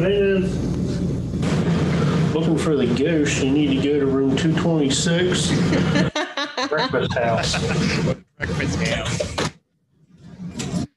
[0.00, 0.54] Maintenance.
[2.32, 5.48] Looking for the ghost, you need to go to room 226,
[6.68, 8.04] breakfast house.
[8.38, 9.50] breakfast house.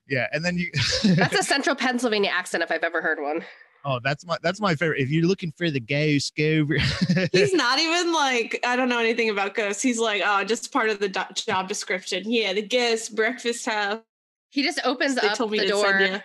[0.07, 0.71] Yeah, and then you.
[1.03, 3.43] That's a central Pennsylvania accent if I've ever heard one.
[3.85, 5.01] Oh, that's my that's my favorite.
[5.01, 6.77] If you're looking for the ghost, go over.
[7.31, 9.81] He's not even like I don't know anything about ghosts.
[9.81, 12.23] He's like, oh, just part of the do- job description.
[12.25, 14.01] Yeah, the ghost breakfast house.
[14.49, 16.21] He just opens They up told me the to door, send you.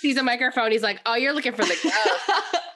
[0.00, 0.70] sees a microphone.
[0.70, 2.56] He's like, "Oh, you're looking for the ghost."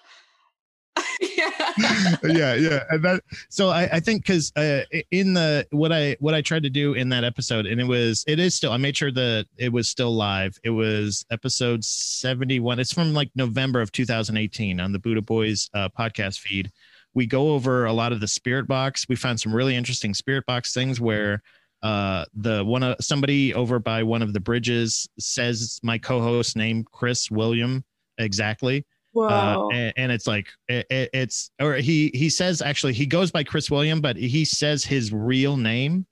[1.36, 2.16] yeah.
[2.22, 3.22] yeah, yeah, and that.
[3.48, 6.94] So I I think because uh, in the what I what I tried to do
[6.94, 9.88] in that episode, and it was it is still I made sure that it was
[9.88, 10.56] still live.
[10.64, 12.78] It was episode seventy one.
[12.78, 16.70] It's from like November of 2018 on the Buddha Boys uh, podcast feed.
[17.14, 19.06] We go over a lot of the spirit box.
[19.08, 21.42] We found some really interesting spirit box things where
[21.82, 26.82] uh the one of somebody over by one of the bridges says my co-host name
[26.90, 27.84] chris william
[28.16, 33.06] exactly Uh, and, and it's like it, it- it's or he he says actually he
[33.06, 36.04] goes by chris william but he says his real name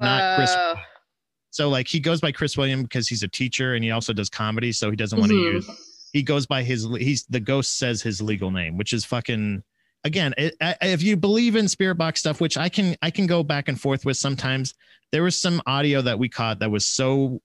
[0.00, 0.56] not chris
[1.50, 4.28] so like he goes by chris william because he's a teacher and he also does
[4.28, 5.52] comedy so he doesn't want to Mhm.
[5.54, 9.62] use he goes by his he's the ghost says his legal name which is fucking
[10.04, 13.26] again it, I- if you believe in spirit box stuff which i can i can
[13.26, 14.74] go back and forth with sometimes
[15.12, 17.40] there was some audio that we caught that was so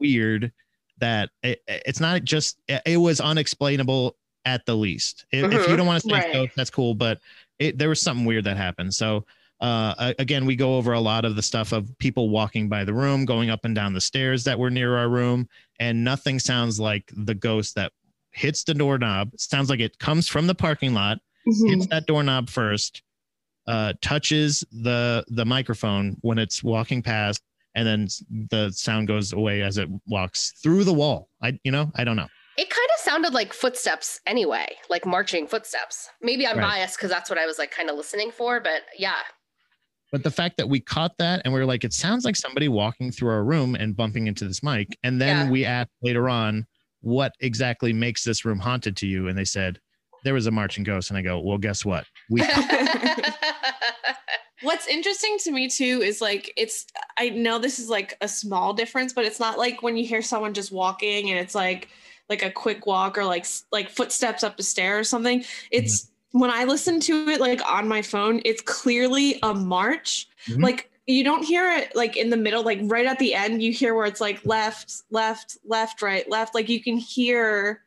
[0.00, 0.52] weird
[0.98, 5.76] that it, it's not just it was unexplainable at the least if, if you Mhm.
[5.78, 6.32] don't want to say Right.
[6.32, 7.20] ghost, that's cool but
[7.58, 9.24] it, there was something weird that happened so
[9.60, 12.92] uh, again we go over a lot of the stuff of people walking by the
[12.92, 15.48] room going up and down the stairs that were near our room
[15.80, 17.90] and nothing sounds like the ghost that
[18.30, 21.68] hits the doorknob It sounds like it comes from the parking lot Mhm.
[21.70, 23.02] hits that doorknob first
[23.66, 27.42] uh touches the the microphone when it's walking past
[27.76, 28.08] and then
[28.50, 32.16] the sound goes away as it walks through the wall i you know i don't
[32.16, 32.26] know
[32.58, 36.08] It kind of sounded like footsteps anyway, like marching footsteps.
[36.22, 36.78] Maybe I'm Right.
[36.78, 39.20] biased because that's what I was like kind of listening for, but yeah.
[40.10, 42.68] but the fact that we caught that and we are like it sounds like somebody
[42.68, 45.50] walking through our room and bumping into this mic and then Yeah.
[45.52, 46.64] we asked later on
[47.02, 49.78] what exactly makes this room haunted to you and they said
[50.24, 52.40] there was a marching ghost and i go well guess what we
[54.62, 56.86] What's interesting to me too is like it's
[57.18, 60.22] I know this is like a small difference, but it's not like when you hear
[60.22, 61.88] someone just walking and it's like
[62.28, 65.44] like a quick walk or like like footsteps up a stair or something.
[65.70, 70.28] It's when I listen to it like on my phone, it's clearly a march.
[70.48, 70.62] Mhm.
[70.62, 73.72] Like you don't hear it like in the middle, like right at the end, you
[73.72, 76.54] hear where it's like left, left, left, right, left.
[76.54, 77.82] Like you can hear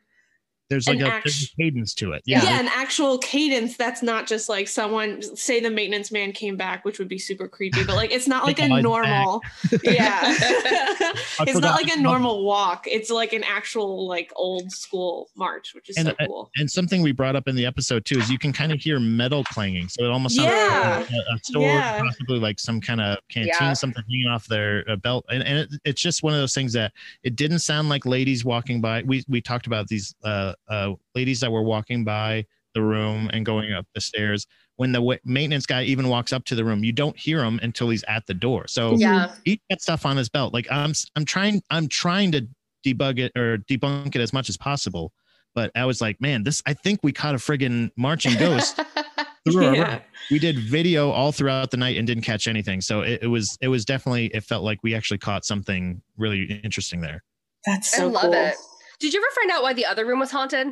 [0.70, 2.44] there's like an a, act- there's a cadence to it Yeah.
[2.44, 2.60] yeah.
[2.60, 7.00] an actual cadence that's not just like someone say the maintenance man came back which
[7.00, 9.42] would be super creepy but like it's not like a Like, he's normal
[9.84, 10.22] yeah
[11.42, 12.86] it's not like a normal walk.
[12.86, 16.52] It's like an actual like old school march, which is And, so uh, cool.
[16.58, 19.00] And something we brought up in the episode too is you can kind of hear
[19.00, 20.98] metal clanging, so it almost sounds Yeah.
[21.00, 22.02] like a, a store, Yeah.
[22.02, 23.74] possibly like some kind of canteen, Yeah.
[23.74, 26.74] something hanging off their uh, belt, and, and it, it's just one of those things
[26.74, 26.92] that
[27.24, 29.04] it didn't sound like ladies walking by.
[29.04, 32.46] We we talked about these uh, uh, ladies that were walking by
[32.76, 34.46] the room and going up the stairs.
[34.76, 37.60] When the wa- maintenance guy even walks up to the room, you don't hear him
[37.64, 38.68] until he's at the door.
[38.68, 39.34] So Yeah.
[39.44, 40.54] he's got stuff on his belt.
[40.54, 42.48] Like I'm I'm trying I'm trying to
[42.86, 45.12] debug it or debunk it as much as possible.
[45.56, 48.80] But I was like, man, this I think we caught a friggin' marching ghost
[49.50, 49.76] through our room.
[49.76, 50.00] Yeah.
[50.32, 52.80] We did video all throughout the night and didn't catch anything.
[52.82, 56.44] So it, it was it was definitely it felt like we actually caught something really
[56.64, 57.24] interesting there.
[57.66, 58.34] That's I so love cool.
[58.34, 58.56] it.
[59.00, 60.68] Did you ever find out why the other room was haunted?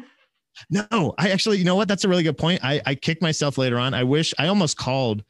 [0.70, 1.88] No, I actually, you know what?
[1.88, 2.63] That's a really good point.
[2.63, 3.94] I, I kicked myself later on.
[3.94, 5.24] I wish I almost called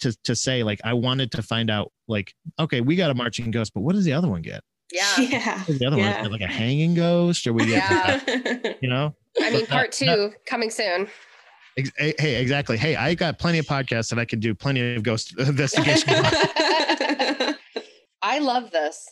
[0.00, 3.50] to to say like I wanted to find out like okay, we got a marching
[3.50, 4.62] ghost, but what does the other one get?
[4.92, 5.16] Yeah.
[5.18, 5.62] Yeah.
[5.68, 6.12] The other Yeah.
[6.14, 6.32] one get?
[6.32, 8.72] like a hanging ghost, or we get Yeah.
[8.80, 9.14] you know?
[9.40, 11.08] I mean, part that- two coming soon.
[11.78, 12.76] Ex- Hey, hey, exactly.
[12.76, 16.08] Hey, I got plenty of podcasts that I can do plenty of ghost investigation.
[18.22, 19.08] I love this.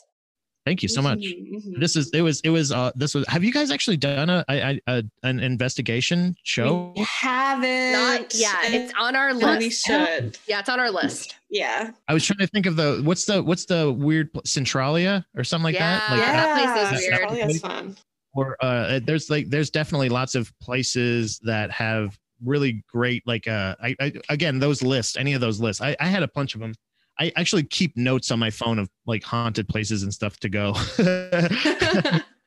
[0.67, 1.21] Thank you so much.
[1.21, 1.81] Mhm.
[1.81, 4.45] This is it was it was uh this was have you guys actually done a,
[4.49, 6.93] a, a an investigation show?
[6.97, 7.93] We haven't.
[7.93, 8.55] Not yet.
[8.65, 9.87] It's on our and we list.
[9.87, 10.39] should.
[10.47, 11.37] Yeah, it's on our list.
[11.49, 11.91] Yeah.
[12.09, 15.65] I was trying to think of the what's the what's the weird Centralia or something
[15.65, 16.03] like that.
[16.11, 16.17] Yeah.
[16.19, 16.95] That place yeah.
[16.95, 17.21] is weird.
[17.21, 17.97] Probably is fun.
[18.35, 23.75] or uh there's like there's definitely lots of places that have really great like uh
[23.83, 26.61] I, I again those lists any of those lists I, I had a bunch of
[26.61, 26.75] them
[27.21, 30.73] i actually keep notes on my phone of like haunted places and stuff to go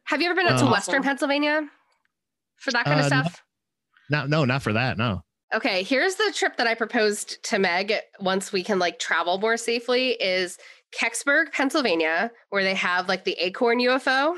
[0.05, 1.61] Have you ever been up to Um, Western Pennsylvania
[2.57, 3.21] for that kind of Uh, no.
[3.21, 3.43] stuff?
[4.09, 5.21] not no not for that no
[5.55, 9.55] Okay, here's the trip that I proposed to Meg once we can like travel more
[9.55, 10.57] safely is
[10.99, 14.35] Kecksburg, Pennsylvania, where they have like the acorn UFO.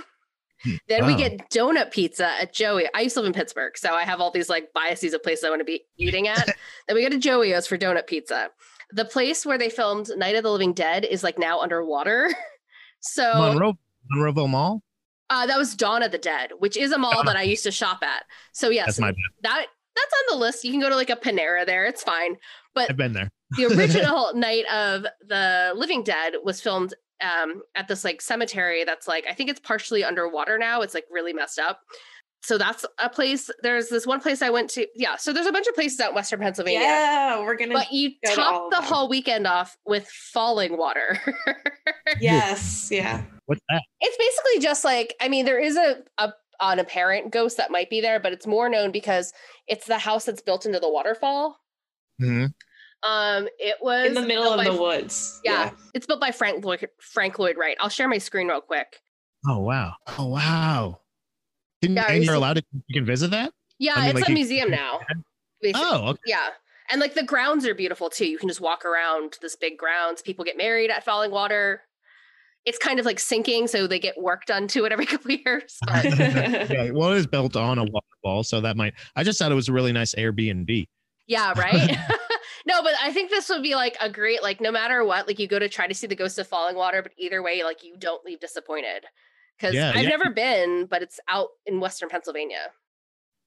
[0.66, 2.90] Hmm, Then we get donut pizza at Joey.
[2.94, 5.46] I used to live in Pittsburgh, so I have all these like biases of places
[5.46, 6.48] I want to be eating at.
[6.88, 8.50] then we go to Joey's for donut pizza.
[8.92, 12.34] The place where they filmed Night of the Living Dead is like now underwater.
[13.02, 13.78] so monroe
[14.14, 14.82] monroeville mall
[15.30, 17.72] uh, that was Dawn of the Dead, which is a mall that I used to
[17.72, 18.24] shop at.
[18.52, 20.64] So yes, that's my that that's on the list.
[20.64, 21.86] You can go to like a Panera there.
[21.86, 22.38] It's fine.
[22.74, 26.94] But i've been there the original Night of the Living Dead was filmed
[27.24, 30.82] um, at this like cemetery that's like I think it's partially underwater now.
[30.82, 31.82] It's like really messed up.
[32.46, 33.50] So that's a place.
[33.64, 34.86] There's this one place I went to.
[34.94, 35.16] Yeah.
[35.16, 36.80] So there's a bunch of places out in Western Pennsylvania.
[36.82, 37.74] Yeah, we're gonna.
[37.74, 38.86] But you go top of the them.
[38.86, 41.18] whole weekend off with falling water.
[42.22, 43.24] yes, yeah.
[43.48, 47.58] what's that it's basically just like I mean, there is a, a an apparent ghost
[47.58, 49.34] that might be there, but it's more known because
[49.68, 51.60] it's the house that's built into the waterfall.
[52.22, 52.54] Mhm.
[53.04, 55.42] Um, it was In the middle of by- the woods.
[55.44, 57.76] Yeah, it's built by Frank Lloyd, Frank Lloyd Wright.
[57.80, 59.00] I'll share my screen real quick.
[59.48, 61.00] oh wow oh wow
[61.88, 64.28] can, Yeah, and you're allowed to you can visit that Yeah, I mean, it's like
[64.28, 65.00] a you- museum now.
[65.62, 65.82] basically.
[65.86, 66.20] oh okay.
[66.28, 66.50] Yeah.
[66.92, 68.28] And like the grounds are beautiful too.
[68.28, 70.22] You can just walk around this big grounds.
[70.22, 71.82] People get married at Falling Water.
[72.66, 75.40] It's kind of like sinking, so they get work done to it every couple of
[75.44, 75.78] years.
[75.86, 78.94] But yeah, well, it is built on a waterfall, so that might.
[79.16, 80.86] I just thought it was a really nice Airbnb.
[81.28, 81.98] yeah, right.
[82.68, 85.38] no, but I think this would be like a great, like, no matter what, like
[85.40, 87.84] you go to try to see the ghost of falling water, but either way, like
[87.84, 89.06] you don't leave disappointed.
[89.58, 90.10] Because Yeah, I've yeah.
[90.10, 92.72] never been, but it's out in Western Pennsylvania.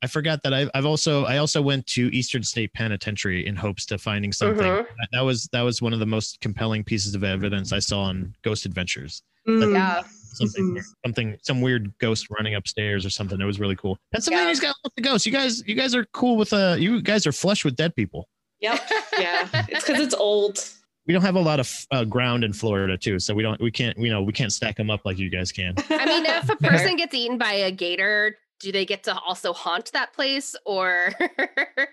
[0.00, 3.84] I forgot that I've, I've also I also went to Eastern State Penitentiary in hopes
[3.86, 4.64] to finding something.
[4.64, 4.86] Mhm.
[4.86, 8.02] That, that was that was one of the most compelling pieces of evidence I saw
[8.02, 9.22] on Ghost Adventures.
[9.48, 9.72] Mm.
[9.74, 10.02] Yeah.
[10.34, 10.82] Something Mhm.
[11.04, 13.40] something some weird ghost running upstairs or something.
[13.40, 13.98] It was really cool.
[14.12, 15.26] Pennsylvania's got lots of ghosts.
[15.26, 18.28] You guys you guys are cool with uh you guys are flush with dead people.
[18.60, 18.80] Yep.
[19.18, 19.48] Yeah.
[19.68, 20.64] It's because it's old.
[21.08, 23.70] We don't have a lot of uh, ground in Florida too, so we don't we
[23.70, 25.74] can't you know we can't stack them up like you guys can.
[25.90, 29.54] I mean, if a person gets eaten by a gator, do they get to also
[29.54, 31.12] haunt that place or?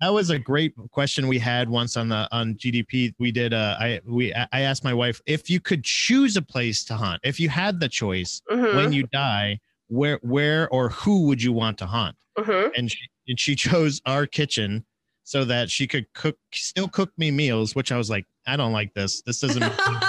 [0.00, 3.14] That was a great question we had once on the on GDP.
[3.20, 3.54] We did.
[3.54, 7.20] Uh, I we I asked my wife if you could choose a place to haunt,
[7.24, 11.52] if you had the choice Mhm, when you die, where where or who would you
[11.52, 12.16] want to haunt?
[12.36, 12.72] mhm.
[12.76, 12.98] And she
[13.28, 14.84] and she chose our kitchen
[15.24, 17.74] so that she could cook, still cook me meals.
[17.74, 19.22] Which I was like, I don't like this.
[19.22, 19.60] This doesn't.
[19.60, 20.04] make sense.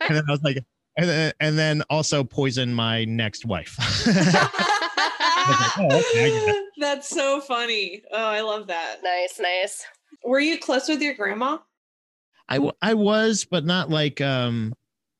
[0.00, 0.58] and then I was like,
[0.96, 3.76] and then, and then also poison my next wife.
[3.78, 6.64] oh, okay, I get it.
[6.78, 8.02] That's so funny.
[8.12, 9.02] Oh, I love that.
[9.02, 9.84] nice, nice.
[10.24, 11.58] Were you close with your grandma?
[12.48, 14.74] I, w- I was, but not like um,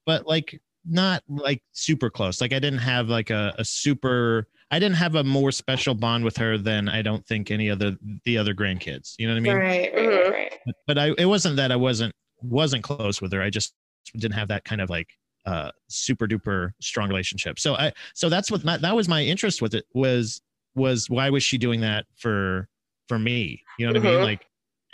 [0.05, 2.40] but like not like super close.
[2.40, 4.48] Like I didn't have like a, a super.
[4.70, 7.96] I didn't have a more special bond with her than I don't think any other
[8.24, 9.14] the other grandkids.
[9.18, 9.57] You know what I mean?
[9.57, 10.20] right, right, Mhm.
[10.22, 10.52] right, right.
[10.66, 13.40] But, but I it wasn't that I wasn't wasn't close with her.
[13.42, 13.74] I just
[14.14, 15.09] didn't have that kind of like
[15.46, 19.62] uh super duper strong relationship so i so that's what my, that was my interest
[19.62, 20.40] with it was
[20.74, 22.68] was why was she doing that for
[23.09, 24.24] for me you know what i mean Mhm.
[24.24, 24.44] like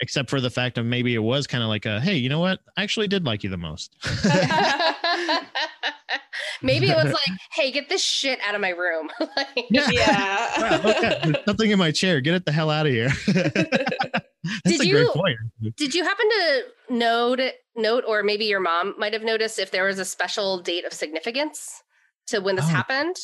[0.01, 2.39] except for the fact of maybe it was kind of like a hey you know
[2.39, 3.95] what i actually did like you the most
[6.61, 9.09] Maybe it was like, hey, get this shit out of my room.
[9.35, 9.89] Like, Yeah.
[9.91, 10.61] Yeah.
[10.61, 13.09] Wow, look at- there's something in my chair get it the hell out of here
[13.27, 14.27] that's
[14.65, 15.37] Did a you- great point
[15.77, 17.39] Did you happen to note
[17.75, 20.93] note, or maybe your mom might have noticed if there was a special date of
[20.93, 21.81] significance
[22.27, 22.69] to when this Oh.
[22.69, 23.15] happened?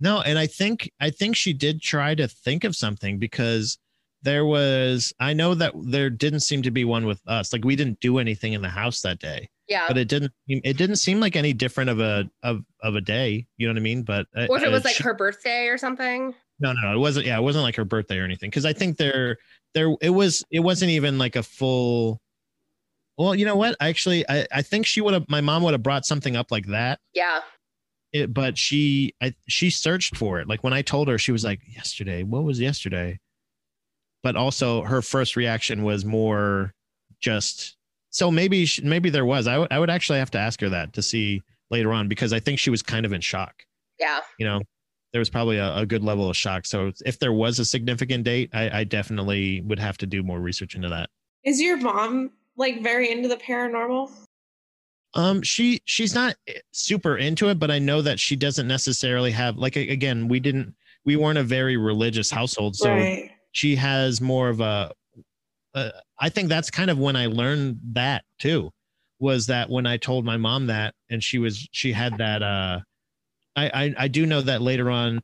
[0.00, 3.78] No, and I think I think she did try to think of something because
[4.22, 7.52] there was I know that there didn't seem to be one with us.
[7.52, 9.84] Like we didn't do anything in the house that day, Yeah.
[9.88, 13.46] but it didn't it didn't seem like any different of a of of a day.
[13.56, 14.02] You know what I mean?
[14.02, 16.34] But or if it was like her birthday or something.
[16.60, 17.26] no, no, no, it wasn't.
[17.26, 18.50] Yeah, it wasn't like her birthday or anything.
[18.50, 19.38] Because I think there
[19.74, 22.20] there it was it wasn't even like a full.
[23.18, 23.76] Well, you know what?
[23.80, 25.24] Actually, I I think she would have.
[25.28, 27.40] My mom would have brought something up like that Yeah.
[28.12, 31.44] it, but she I, she searched for it like when i told her she was
[31.44, 33.18] like yesterday what was yesterday
[34.22, 36.74] but also her first reaction was more
[37.20, 37.76] just
[38.12, 40.68] so maybe she, maybe there was I would I would actually have to ask her
[40.68, 43.64] that to see later on because i think she was kind of in shock
[43.98, 44.20] Yeah.
[44.38, 44.60] you know
[45.12, 48.24] there was probably a, a good level of shock so if there was a significant
[48.24, 51.10] date I, I definitely would have to do more research into that
[51.44, 54.10] Is your mom like very into the paranormal?
[55.14, 56.36] Um, she she's not
[56.72, 60.74] super into it, but I know that she doesn't necessarily have like again, we didn't
[61.04, 63.30] we weren't a very religious household, so right.
[63.52, 64.92] she has more of a.
[65.74, 68.70] Uh, I think that's kind of when I learned that too,
[69.18, 72.42] was that when I told my mom that, and she was she had that.
[72.42, 72.80] Uh,
[73.56, 75.20] I I, I do know that later on,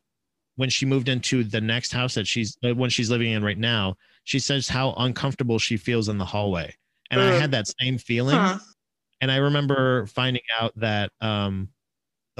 [0.55, 3.57] when she moved into the next house that she's uh, when she's living in right
[3.57, 6.75] now, she says how uncomfortable she feels in the hallway,
[7.11, 7.39] and I Mm.
[7.41, 8.59] had that same feeling Huh.
[9.21, 11.69] and I remember finding out that um,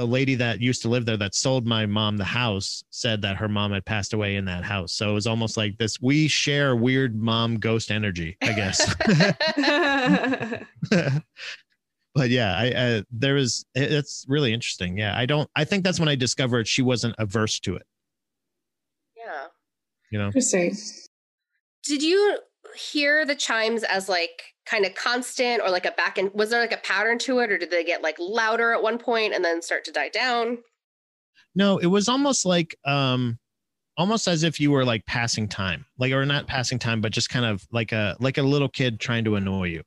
[0.00, 3.36] the lady that used to live there that sold my mom the house said that
[3.36, 4.94] her mom had passed away in that house.
[4.94, 6.00] So it was almost like this.
[6.00, 8.94] We share weird mom ghost energy, I guess.
[12.14, 13.66] but yeah, I uh, there was.
[13.74, 14.96] It's really interesting.
[14.96, 15.50] Yeah, I don't.
[15.54, 17.86] I think that's when I discovered she wasn't averse to it.
[19.14, 19.48] yeah.
[20.10, 20.26] You know.
[20.28, 20.74] Interesting.
[21.84, 22.38] Did you
[22.76, 26.60] hear the chimes as like kind of constant or like a back and was there
[26.60, 29.44] like a pattern to it or did they get like louder at one point and
[29.44, 30.58] then start to die down?
[31.54, 33.38] No, it was almost like um
[33.96, 35.84] almost as if you were like passing time.
[35.98, 39.00] Like or not passing time, but just kind of like a like a little kid
[39.00, 39.82] trying to annoy you.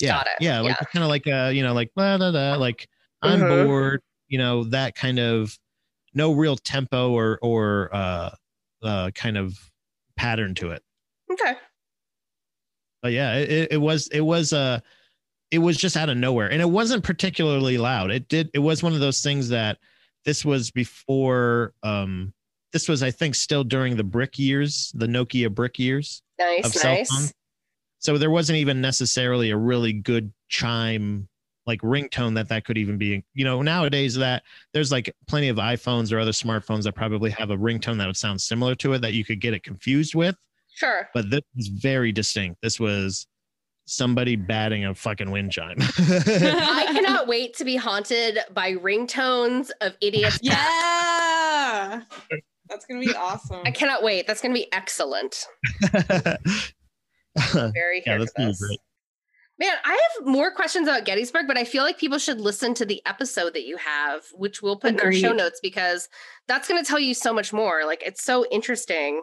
[0.00, 0.18] Yeah.
[0.18, 0.32] Got it.
[0.40, 0.86] Yeah, like Yeah.
[0.92, 2.88] kind of like a, you know, like blah, blah, blah, like
[3.22, 3.66] I'm Mhm.
[3.66, 5.56] bored, you know, that kind of
[6.14, 8.30] no real tempo or or uh
[8.82, 9.56] uh kind of
[10.16, 10.82] pattern to it.
[11.30, 11.54] Okay.
[13.04, 14.80] But yeah, it, it- was it was uh
[15.50, 16.50] it was just out of nowhere.
[16.50, 18.10] And it wasn't particularly loud.
[18.10, 19.76] It did it was one of those things that
[20.24, 22.32] this was before um
[22.72, 26.72] this was I think still during the brick years, the Nokia brick years Nice, of
[26.72, 27.08] cell nice.
[27.14, 27.28] phone.
[27.98, 31.28] So there wasn't even necessarily a really good chime
[31.66, 33.22] like ringtone that that could even be.
[33.34, 37.50] You know, nowadays that there's like plenty of iPhones or other smartphones that probably have
[37.50, 40.36] a ringtone that would sound similar to it that you could get it confused with.
[40.74, 41.08] Sure.
[41.14, 42.60] But this was very distinct.
[42.62, 43.26] This was
[43.86, 45.76] somebody batting a fucking wind chime.
[45.80, 50.38] I cannot wait to be haunted by ringtones of idiots.
[50.42, 52.02] Yeah.
[52.68, 53.60] That's gonna be awesome.
[53.64, 54.26] I cannot wait.
[54.26, 55.46] That's going to be excellent.
[57.52, 58.80] Very yeah, that's gonna be great.
[59.58, 62.84] Man, I have more questions about Gettysburg, but I feel like people should listen to
[62.84, 66.08] the episode that you have, which we'll put in our show notes because
[66.48, 67.84] that's going to tell you so much more.
[67.86, 69.22] Like, it's so interesting.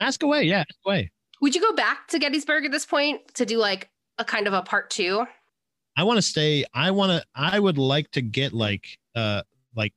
[0.00, 0.44] Ask away.
[0.44, 1.10] Yeah, ask away.
[1.40, 4.52] Would you go back to Gettysburg at this point to do like a kind of
[4.52, 5.26] a part two?
[5.96, 6.64] I want to stay.
[6.74, 7.24] I want to.
[7.34, 9.42] I would like to get like uh
[9.74, 9.92] like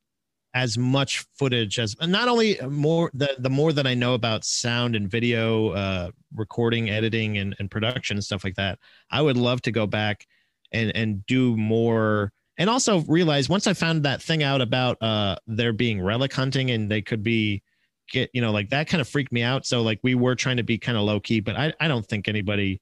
[0.53, 4.95] as much footage as not only more the the more that I know about sound
[4.95, 8.79] and video uh recording, editing, and and production and stuff like that.
[9.11, 10.25] I would love to go back
[10.71, 12.31] and and do more.
[12.57, 16.71] And also realize once I found that thing out about uh there being relic hunting
[16.71, 17.61] and they could be
[18.09, 19.65] get you know like that kind of freaked me out.
[19.65, 22.05] So like we were trying to be kind of low key, but I I don't
[22.05, 22.81] think anybody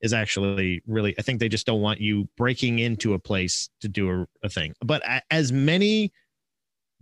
[0.00, 3.88] is actually really i think they just don't want you breaking into a place to
[3.88, 6.12] do a, a thing but as many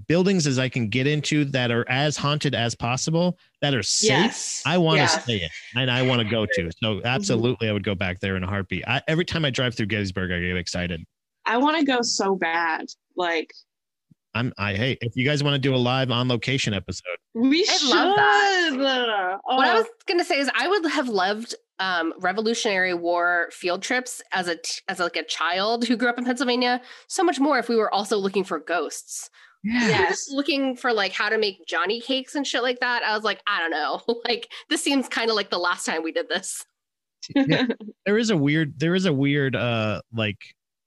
[0.09, 4.09] buildings as i can get into that are as haunted as possible that are safe
[4.09, 4.62] yes.
[4.64, 5.09] i want to Yeah.
[5.09, 7.07] stay in and i want to go to so mm-hmm.
[7.07, 9.86] absolutely i would go back there in a heartbeat I, every time i drive through
[9.86, 11.05] gettysburg i get excited
[11.47, 12.86] I want to go so bad.
[13.16, 13.55] Like
[14.37, 17.62] i'm i hey if you guys want to do a live on location episode we
[17.62, 17.91] I should.
[17.91, 19.41] love that.
[19.47, 23.49] Oh, What I was going to say is, I would have loved um, Revolutionary War
[23.53, 26.80] field trips as a t- as like a child who grew up in Pennsylvania.
[27.09, 29.28] So much more if we were also looking for ghosts.
[29.62, 29.87] Yeah.
[29.87, 30.28] Yes.
[30.30, 33.03] looking for like how to make Johnny cakes and shit like that.
[33.03, 34.01] I was like, I don't know.
[34.26, 36.64] like this seems kind of like the last time we did this.
[37.34, 37.66] Yeah.
[38.07, 40.39] there is a weird there is a weird uh like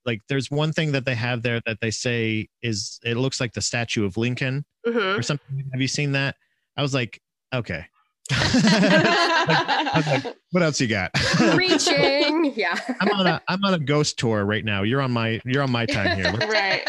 [0.06, 3.54] like there's one thing that they have there that they say is it looks like
[3.54, 5.18] the statue of lincoln Mhm.
[5.18, 6.36] or something have you seen that
[6.78, 7.22] i was like
[7.54, 7.86] okay
[8.32, 8.64] was
[10.08, 11.12] like, what else you got
[11.56, 12.54] Reaching.
[12.56, 12.78] Yeah.
[13.02, 15.72] i'm on a i'm on a ghost tour right now you're on my you're on
[15.72, 16.82] my time here right.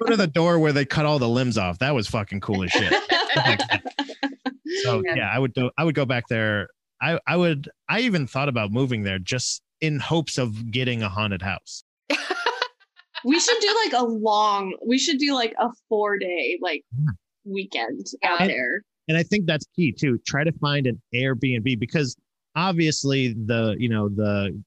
[0.00, 2.62] go to the door where they cut all the limbs off that was fucking cool
[2.64, 2.92] as shit
[4.82, 5.14] so Yeah.
[5.16, 6.68] yeah i would do i would go back there
[7.00, 11.08] i i would i even thought about moving there just in hopes of getting a
[11.08, 11.84] haunted house
[13.24, 14.74] we should do like a long.
[14.86, 17.10] We should do like a four day like Yeah.
[17.44, 18.32] weekend Yeah.
[18.32, 18.82] out there.
[19.08, 22.16] and i think that's key too try to find an airbnb because
[22.56, 24.58] obviously the you know the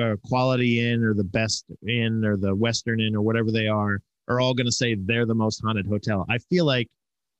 [0.00, 4.00] uh, quality inn or the best inn or the western inn or whatever they are
[4.28, 6.86] are all going to say they're the most haunted hotel i feel like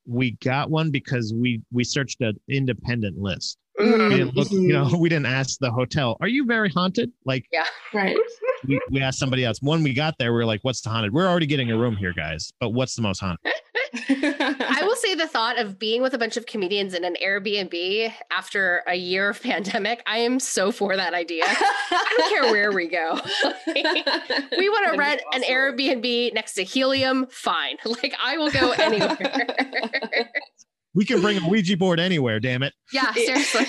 [0.07, 4.37] we got one because we we searched an independent list we didn't Mm-hmm.
[4.37, 4.99] look you know mm-hmm.
[4.99, 8.15] we didn't ask the hotel are you very haunted like yeah, Right.
[8.67, 11.11] we, we asked somebody else when we got there we are like what's the haunted
[11.11, 13.51] we're already getting a room here guys but what's the most haunted
[14.09, 18.11] I will say the thought of being with a bunch of comedians in an Airbnb
[18.31, 21.43] after a year of pandemic, I am so for that idea.
[21.47, 23.13] I don't care where we go.
[23.67, 25.43] we want to That'd be rent an.
[25.43, 27.77] Airbnb next to helium, fine.
[27.85, 30.29] Like I will go anywhere.
[30.95, 33.65] We can bring a ouija board anywhere damn it yeah, seriously.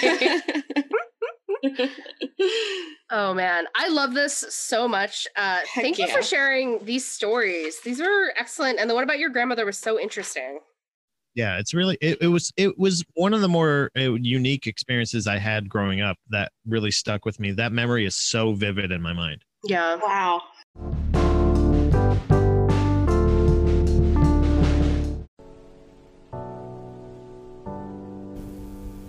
[3.09, 5.29] Oh man, I love this so much.
[5.37, 7.81] Uh, Heck thank you for sharing these stories.
[7.85, 10.59] These were excellent, and the one about your grandmother was so interesting.
[11.37, 15.27] yeah it's really it, it was it was one of the more uh, unique experiences
[15.29, 19.01] i had growing up that really stuck with me that memory is so vivid in
[19.03, 19.97] my mind Yeah.
[20.03, 20.43] wow.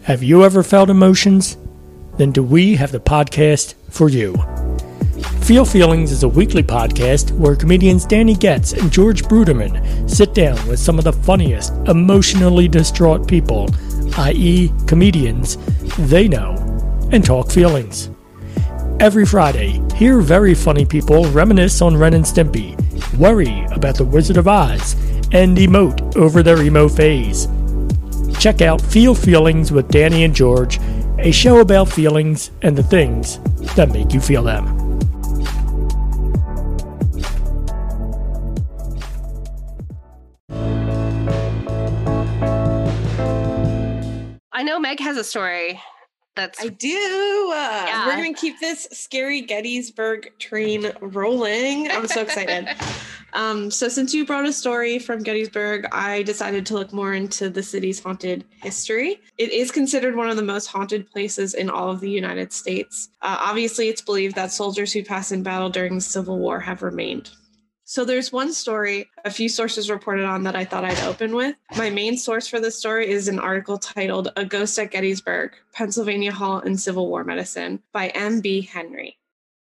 [0.08, 1.58] Have you ever felt emotions?
[2.16, 4.38] Then do we have the podcast for you.
[5.42, 10.66] Feel Feelings is a weekly podcast where comedians Danny Getz and George Bruderman sit down
[10.66, 13.70] with some of the funniest, emotionally distraught people,
[14.20, 15.58] i.e., comedians,
[16.08, 16.56] they know,
[17.12, 18.10] and talk feelings.
[19.02, 22.78] Every Friday, hear very funny people reminisce on Ren and Stimpy,
[23.18, 24.94] worry about the Wizard of Oz,
[25.34, 27.50] and emote over their emo phase.
[28.40, 30.80] Check out Feel Feelings with Danny and George,
[31.18, 33.40] a show about feelings and the things
[33.76, 34.78] that make you feel them.
[44.52, 45.80] I know Meg has a story
[46.36, 47.52] that's I do.
[47.54, 48.08] Uh, Yeah.
[48.08, 51.90] We're going to keep this scary Gettysburg train rolling.
[51.92, 52.70] I'm so excited.
[53.34, 57.50] um, so, since you brought a story from Gettysburg, I decided to look more into
[57.50, 59.22] the city's haunted history.
[59.38, 63.10] It is considered one of the most haunted places in all of the United States.
[63.22, 66.82] Uh, obviously, it's believed that soldiers who passed in battle during the Civil War have
[66.82, 67.32] remained.
[67.90, 71.56] So there's one story a few sources reported on that I thought I'd open with.
[71.78, 76.34] My main source for this story is an article titled A Ghost at Gettysburg, Pennsylvania
[76.34, 78.64] Hall and Civil War Medicine by M.B.
[78.64, 79.17] Henry.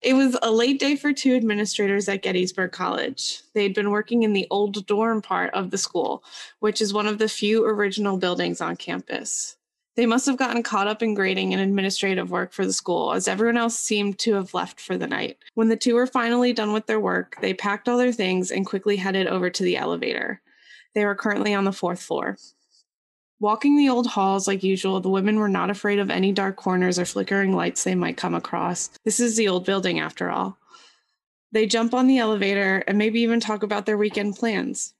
[0.02, 3.42] It was a late day for two administrators at Gettysburg College.
[3.52, 6.24] They'd been working in the old dorm part of the school,
[6.60, 9.56] which is one of the few original buildings on campus.
[9.96, 13.28] They must have gotten caught up in grading and administrative work for the school, as
[13.28, 15.36] everyone else seemed to have left for the night.
[15.52, 18.64] When the two were finally done with their work, they packed all their things and
[18.64, 20.40] quickly headed over to the elevator.
[20.94, 22.38] They were currently on the fourth floor.
[23.40, 26.98] Walking the old halls like usual, the women were not afraid of any dark corners
[26.98, 28.90] or flickering lights they might come across.
[29.04, 30.58] This is the old building, after all.
[31.50, 34.92] They jump on the elevator and maybe even talk about their weekend plans.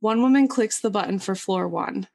[0.00, 2.08] One woman clicks the button for floor one.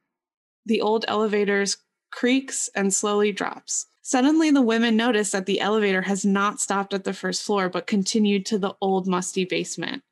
[0.66, 1.78] The old elevator's
[2.12, 3.86] creaks and slowly drops.
[4.02, 7.86] Suddenly, the women notice that the elevator has not stopped at the first floor but
[7.86, 10.02] continued to the old, musty basement.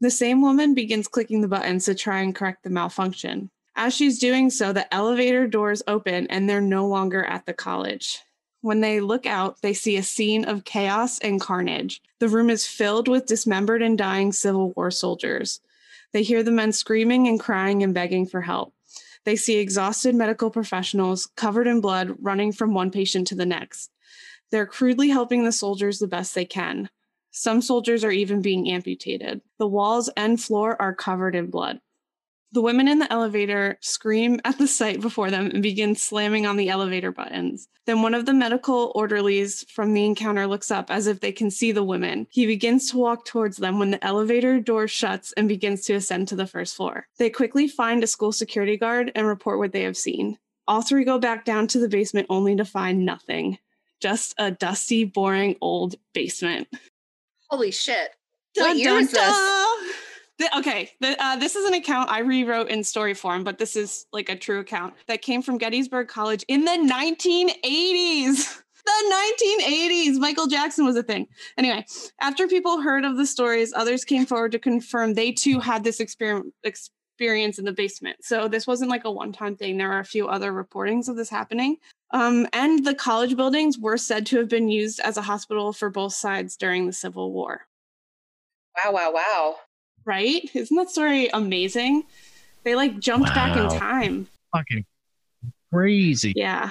[0.00, 3.50] The same woman begins clicking the buttons to try and correct the malfunction.
[3.74, 8.20] As she's doing so, the elevator doors open and they're no longer at the college.
[8.60, 12.00] When they look out, they see a scene of chaos and carnage.
[12.20, 15.60] The room is filled with dismembered and dying Civil War soldiers.
[16.12, 18.72] They hear the men screaming and crying and begging for help.
[19.24, 23.90] They see exhausted medical professionals covered in blood running from one patient to the next.
[24.50, 26.90] They're crudely helping the soldiers the best they can.
[27.30, 29.40] Some soldiers are even being amputated.
[29.58, 31.80] The walls and floor are covered in blood.
[32.52, 36.58] The women in the elevator scream at the sight before them and begin slamming on
[36.58, 37.66] the elevator buttons.
[37.86, 41.50] Then one of the medical orderlies from the encounter looks up as if they can
[41.50, 42.26] see the women.
[42.30, 46.28] He begins to walk towards them when the elevator door shuts and begins to ascend
[46.28, 47.08] to the first floor.
[47.16, 50.38] They quickly find a school security guard and report what they have seen.
[50.68, 53.58] All three go back down to the basement only to find nothing.
[53.98, 56.68] Just a dusty, boring old basement.
[57.48, 58.10] Holy shit.
[58.54, 59.20] Dun, what year dun, is this?
[59.20, 59.71] dun.
[60.42, 63.76] The- okay, the, uh, this is an account I rewrote in story form, but this
[63.76, 68.58] is like a true account that came from Gettysburg College in the 1980s.
[68.84, 69.14] The
[69.54, 71.28] 1980s, Michael Jackson was a thing.
[71.56, 71.86] Anyway,
[72.20, 76.00] after people heard of the stories, others came forward to confirm they too had this
[76.00, 78.16] exper- experience in the basement.
[78.22, 79.78] So this wasn't like a one-time thing.
[79.78, 81.76] There are a few other reportings of this happening.
[82.10, 85.88] Um, and the college buildings were said to have been used as a hospital for
[85.88, 87.68] both sides during the Civil War
[88.84, 89.56] Wow, wow, wow.
[90.04, 90.42] Right?
[90.54, 92.04] Isn't that story amazing?
[92.64, 94.28] They like jumped back in time.
[94.54, 94.84] Fucking
[95.72, 96.32] crazy.
[96.36, 96.70] Yeah.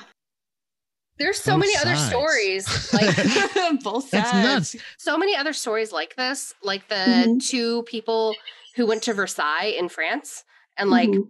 [1.17, 2.65] There's so Both many other stories.
[2.93, 3.15] Like
[3.84, 4.73] Both That's sides.
[4.73, 4.75] nuts.
[4.97, 6.53] so many other stories like this.
[6.63, 7.45] Like the Mhm.
[7.47, 8.36] two people
[8.75, 10.43] who went to Versailles in France
[10.77, 11.27] and like Mhm.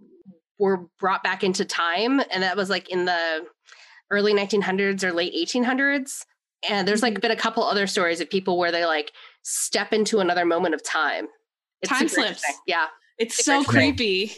[0.58, 2.20] were brought back into time.
[2.30, 3.44] And that was like in the
[4.10, 6.24] early 1900s or late 1800s.
[6.68, 7.20] And there's like Mhm.
[7.22, 10.82] been a couple other stories of people where they like step into another moment of
[10.84, 11.26] time.
[11.84, 12.44] Time slips.
[12.66, 12.86] Yeah.
[13.18, 14.32] It's Super so creepy.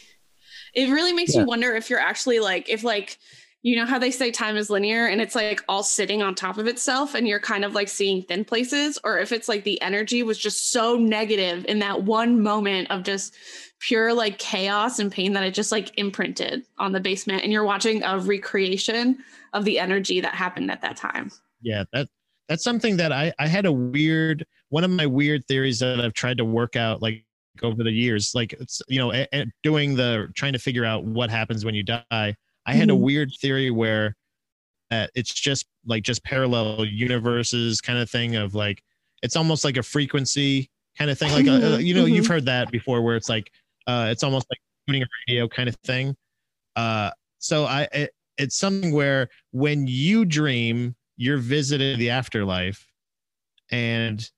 [0.75, 1.43] It really makes Yeah.
[1.43, 3.19] you wonder if you're actually like, if like,
[3.63, 6.59] you know how they say time is linear and it's like all sitting on top
[6.59, 9.81] of itself and you're kind of like seeing thin places, or if it's like the
[9.81, 13.35] energy was just so negative in that one moment of just
[13.81, 17.65] pure like chaos and pain that it just like imprinted on the basement and you're
[17.65, 19.17] watching a recreation
[19.55, 21.31] of the energy that happened at that time.
[21.63, 22.09] Yeah, that
[22.51, 26.13] that's something that I I had a weird one of my weird theories that I've
[26.13, 27.25] tried to work out like
[27.63, 31.05] over the years, like it's you know a, a- doing the trying to figure out
[31.05, 32.35] what happens when you die.
[32.67, 32.97] I had a Mhm.
[32.97, 34.17] weird theory where
[34.91, 38.83] uh, it's just like just parallel universes kind of thing of like
[39.23, 41.33] it's almost like a frequency kind of thing.
[41.33, 42.29] Like uh, uh, Mhm, you know you've mhm.
[42.29, 43.51] heard that before where it's like
[43.87, 46.17] uh, it's almost like tuning a radio kind of thing.
[46.77, 52.87] Uh, so I it, it's something where when you dream, you're visiting the afterlife,
[53.71, 54.29] and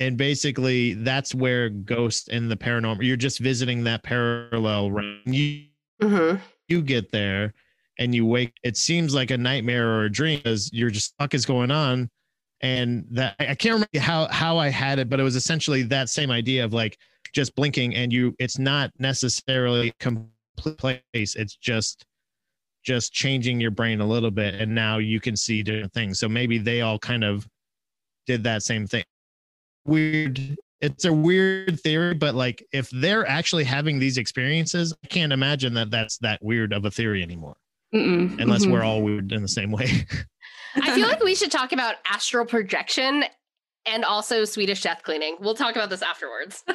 [0.00, 3.02] and basically that's where ghosts and the paranormal.
[3.02, 4.90] You're just visiting that parallel.
[4.90, 5.16] Right?
[5.26, 5.64] You
[6.02, 6.36] Mm-hmm.
[6.68, 7.54] you get there
[7.98, 8.52] and you wake.
[8.62, 12.10] It seems like a nightmare or a dream because you're just fuck is going on.
[12.60, 15.82] And that I I can't remember how how I had it, but it was essentially
[15.84, 16.98] that same idea of like
[17.32, 18.34] just blinking and you.
[18.38, 21.34] It's not necessarily complete place.
[21.34, 22.04] It's just
[22.84, 26.28] just changing your brain a little bit and now you can see different things so
[26.28, 27.44] maybe they all kind of
[28.26, 29.02] did that same thing
[29.86, 35.32] weird it's a weird theory but like if they're actually having these experiences i can't
[35.32, 37.56] imagine that that's that weird of a theory anymore
[37.94, 38.72] Mm-mm, unless mhm.
[38.72, 40.06] we're all weird in the same way
[40.82, 43.24] I feel like we should talk about astral projection
[43.86, 45.36] and also Swedish death cleaning.
[45.40, 46.64] We'll talk about this afterwards.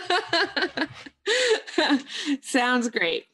[2.42, 3.26] Sounds great.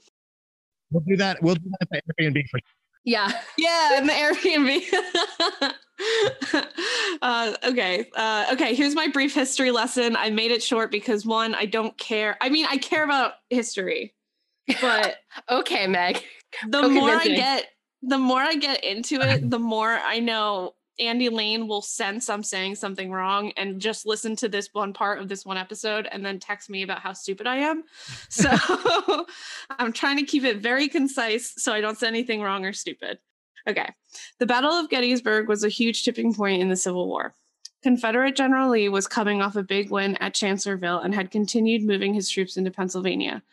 [0.92, 2.60] we'll do that we'll do that at airbnb for
[3.08, 3.32] yeah.
[3.58, 4.14] Yeah, in the
[6.54, 6.68] Airbnb.
[7.22, 8.06] uh, okay.
[8.14, 8.76] Uh, okay.
[8.76, 10.18] Here's my brief history lesson.
[10.18, 12.38] I made it short because one, I don't care.
[12.42, 14.14] I mean, I care about history,
[14.82, 15.16] but
[15.50, 16.22] Okay, Meg.
[16.68, 17.68] the more I get,
[18.02, 22.44] the more I get into it, the more I know Andy Lane will sense I'm
[22.44, 26.26] saying something wrong and just listen to this one part of this one episode and
[26.26, 27.84] then text me about how stupid I am.
[28.30, 28.50] So
[29.70, 33.20] I'm trying to keep it very concise so I don't say anything wrong or stupid.
[33.68, 33.90] Okay.
[34.40, 37.34] The Battle of Gettysburg was a huge tipping point in the Civil War.
[37.84, 42.14] Confederate General Lee was coming off a big win at Chancellorsville and had continued moving
[42.14, 43.44] his troops into Pennsylvania.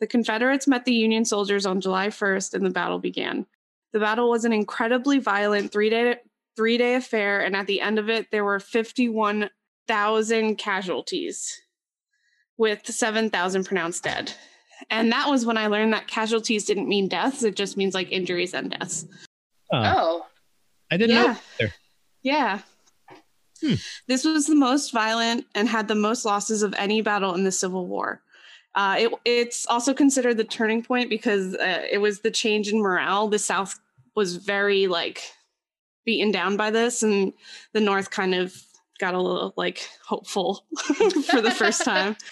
[0.00, 3.46] The Confederates met the Union soldiers on July 1st and the battle began.
[3.92, 6.16] The battle was an incredibly violent three day
[6.56, 11.60] three day affair, and at the end of it, there were 51,000 casualties,
[12.56, 14.32] with 7,000 pronounced dead.
[14.90, 18.10] And that was when I learned that casualties didn't mean deaths, it just means like
[18.12, 19.06] injuries and deaths.
[19.72, 20.26] Uh, Oh.
[20.90, 21.36] i didn't know Yeah.
[21.60, 21.72] either.
[22.22, 22.58] Yeah.
[23.62, 23.74] Hmm.
[24.08, 27.52] This was the most violent and had the most losses of any battle in the
[27.52, 28.20] Civil War.
[28.74, 32.80] Uh, it, it's also considered the turning point because uh, it was the change in
[32.82, 33.28] morale.
[33.28, 33.78] The South
[34.16, 35.22] was very like
[36.04, 37.32] beaten down by this, and
[37.72, 38.54] the North kind of
[38.98, 40.64] got a little like hopeful
[41.28, 42.16] for the first time.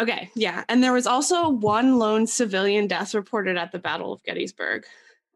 [0.00, 0.62] Okay, yeah.
[0.68, 4.84] And there was also one lone civilian death reported at the Battle of Gettysburg.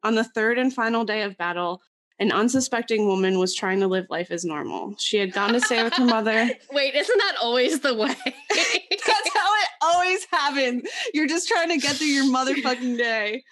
[0.05, 1.83] On the third and final day of battle,
[2.23, 4.95] An unsuspecting woman was trying to live life as normal.
[4.97, 6.53] She had gone to stay with her mother.
[6.73, 8.15] Wait, isn't that always the way?
[8.49, 10.89] That's how it always happens.
[11.13, 13.43] You're just trying to get through your motherfucking day.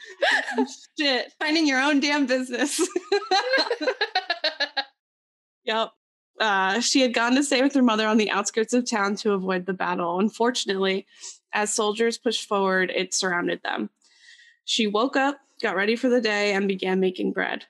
[0.97, 2.81] Shit, finding your own damn business.
[5.65, 5.91] yep.
[6.39, 9.33] Uh, she had gone to stay with her mother on the outskirts of town to
[9.33, 10.21] avoid the battle.
[10.21, 11.09] Unfortunately,
[11.53, 13.91] as soldiers pushed forward, it surrounded them.
[14.65, 17.65] She woke up, got ready for the day, and began making bread.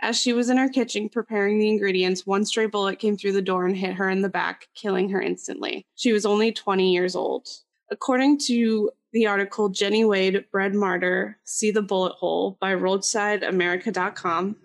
[0.00, 3.42] As she was in her kitchen preparing the ingredients, one stray bullet came through the
[3.42, 5.86] door and hit her in the back, killing her instantly.
[5.94, 7.48] She was only 20 years old.
[7.90, 14.56] According to the article Jenny Wade, Bread Martyr, See the Bullet Hole by RoadsideAmerica.com,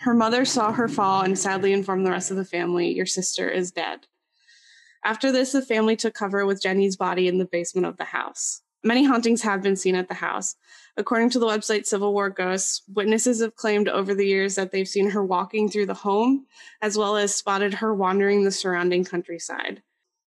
[0.00, 3.48] her mother saw her fall and sadly informed the rest of the family, Your sister
[3.48, 4.06] is dead.
[5.04, 8.62] After this, the family took cover with Jenny's body in the basement of the house.
[8.84, 10.54] Many hauntings have been seen at the house.
[10.96, 14.88] According to the website Civil War Ghosts, witnesses have claimed over the years that they've
[14.88, 16.46] seen her walking through the home,
[16.80, 19.82] as well as spotted her wandering the surrounding countryside.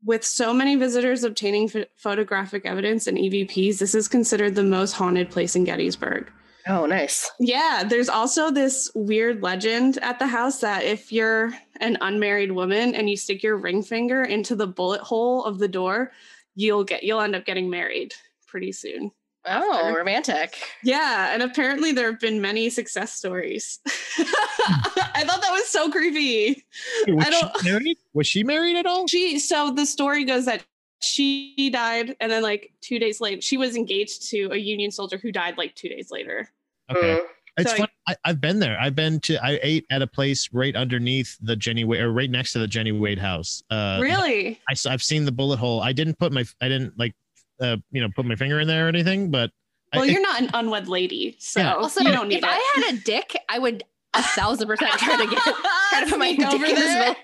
[0.06, 4.94] With so many visitors obtaining ph- photographic evidence and EVPs, this is considered the most
[4.94, 6.30] haunted place in Gettysburg.
[6.68, 7.32] oh, nice.
[7.40, 12.94] Yeah, there's also this weird legend at the house that if you're an unmarried woman
[12.96, 16.12] and you stick your ring finger into the bullet hole of the door,
[16.56, 18.14] you'll get you'll end up getting married
[18.54, 19.10] pretty soon.
[19.48, 19.98] Oh, After.
[19.98, 20.56] romantic.
[20.84, 23.80] Yeah, and apparently there have been many success stories.
[23.88, 26.64] I thought that was so creepy.
[27.08, 27.98] Was I don't- she married?
[28.14, 29.08] Was she married at all?
[29.08, 30.64] She so the story goes that
[31.02, 35.18] she died and then like 2 days later she was engaged to a union soldier
[35.18, 36.48] who died like 2 days later.
[36.92, 37.16] Okay.
[37.16, 37.22] Mm.
[37.58, 37.88] It's So I- fun.
[38.08, 38.78] I, I've been there.
[38.80, 39.44] I've been to.
[39.44, 42.68] I ate at a place right underneath the Jenny Wade, or right next to the
[42.68, 43.64] Jenny Wade house.
[43.70, 44.60] Uh, really?
[44.70, 45.82] I, have seen the bullet hole.
[45.82, 46.44] I didn't put my.
[46.62, 47.14] I didn't like,
[47.62, 49.30] uh, you know, put my finger in there or anything.
[49.32, 49.52] But
[49.94, 51.74] Well, it- you're not an unwed lady, so Yeah.
[51.76, 52.50] Also, you don't need if it.
[52.50, 53.84] I had a dick, I would
[54.16, 57.06] a thousand percent try to get try to put my dick over in this there.
[57.06, 57.16] mill.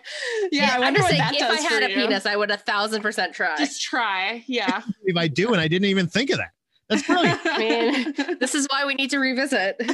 [0.51, 1.95] Yeah, I I'm wonder just what saying, that if does I had a you.
[1.95, 3.55] penis, I would a thousand percent try.
[3.57, 4.43] Just try.
[4.47, 4.81] Yeah.
[5.03, 6.49] if I do, and I didn't even think of that.
[6.89, 7.39] That's brilliant.
[7.45, 9.79] I mean, this is why we need to revisit.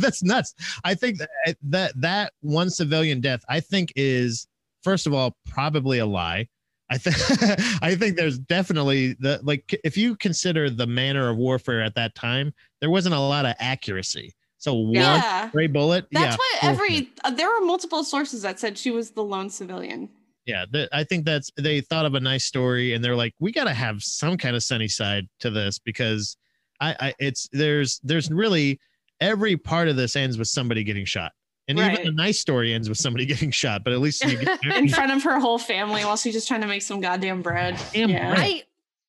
[0.00, 0.54] That's nuts.
[0.84, 1.30] I think that,
[1.62, 4.46] that that one civilian death, I think, is
[4.82, 6.48] first of all probably a lie.
[6.94, 11.82] I think I think there's definitely the like if you consider the manner of warfare
[11.82, 14.34] at that time, there wasn't a lot of accuracy.
[14.58, 15.48] So one yeah.
[15.48, 19.10] stray bullet, That's yeah, what every uh, there were multiple sources that said she was
[19.10, 20.08] the lone civilian.
[20.46, 20.64] yeah.
[20.72, 23.64] th- I think that's they thought of a nice story, and they're like, we got
[23.64, 26.36] to have some kind of sunny side to this because
[26.80, 28.78] I, I it's there's there's really
[29.20, 31.32] every part of this ends with somebody getting shot.
[31.66, 31.98] And Right.
[32.00, 34.88] even a nice story ends with somebody getting shot, but at least you get in
[34.88, 37.78] front of her whole family while she's just trying to make some goddamn bread.
[37.92, 38.34] Damn yeah.
[38.34, 38.44] bread.
[38.44, 38.62] I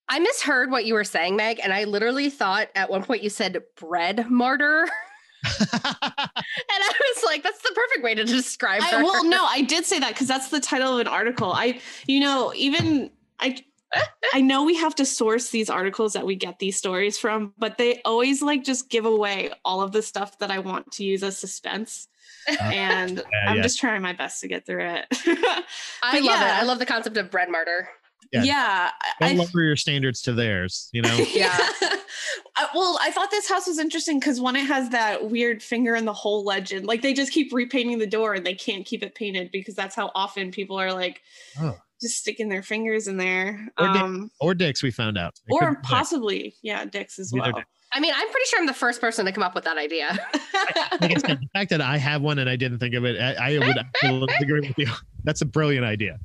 [0.08, 3.30] I misheard what you were saying, Meg, and I literally thought at one point you
[3.30, 4.88] said bread martyr.
[5.48, 8.98] And I was like, that's the perfect way to describe her.
[8.98, 11.52] I, well, no, I did say that because that's the title of an article.
[11.54, 13.58] I, you know, even I,
[14.34, 17.78] I know we have to source these articles that we get these stories from, but
[17.78, 21.24] they always like just give away all of the stuff that I want to use
[21.24, 22.08] as suspense.
[22.48, 23.62] Uh, and I'm yeah.
[23.64, 25.06] just trying my best to get through it.
[26.04, 26.58] I love yeah.
[26.58, 26.62] it.
[26.62, 27.90] I love the concept of bread martyr.
[28.32, 28.44] Yeah.
[28.44, 28.90] yeah,
[29.20, 31.16] Don't I, lower your standards to theirs, you know.
[31.34, 31.56] Yeah.
[31.58, 32.00] I-
[32.58, 35.96] uh, well, I thought this house was interesting because one, it has that weird finger
[35.96, 36.86] in the hole legend.
[36.86, 39.96] Like they just keep repainting the door and they can't keep it painted because that's
[39.96, 41.22] how often people are like
[41.60, 41.78] Oh.
[42.02, 43.68] Just sticking their fingers in there.
[43.78, 45.34] Or dick- Um, or dicks, we found out.
[45.48, 45.88] It or could be dicks.
[45.90, 47.52] possibly, yeah, dicks as Either well.
[47.54, 47.66] dick.
[47.92, 50.18] I mean, I'm pretty sure I'm the first person to come up with that idea.
[51.02, 53.56] Like I the fact that I have one and I didn't think of it, I,
[53.56, 54.88] I would absolutely agree with you.
[55.24, 56.18] That's a brilliant idea.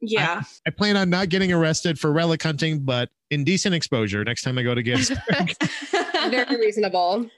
[0.00, 0.42] yeah.
[0.66, 4.62] I plan on not getting arrested for relic hunting, but indecent exposure next time I
[4.62, 5.54] go to Gibbsburg.
[6.30, 7.28] Very reasonable.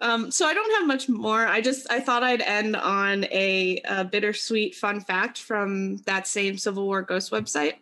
[0.00, 1.46] Um, so I don't have much more.
[1.46, 6.58] I just I thought I'd end on a, a bittersweet fun fact from that same
[6.58, 7.74] Civil War Ghost website.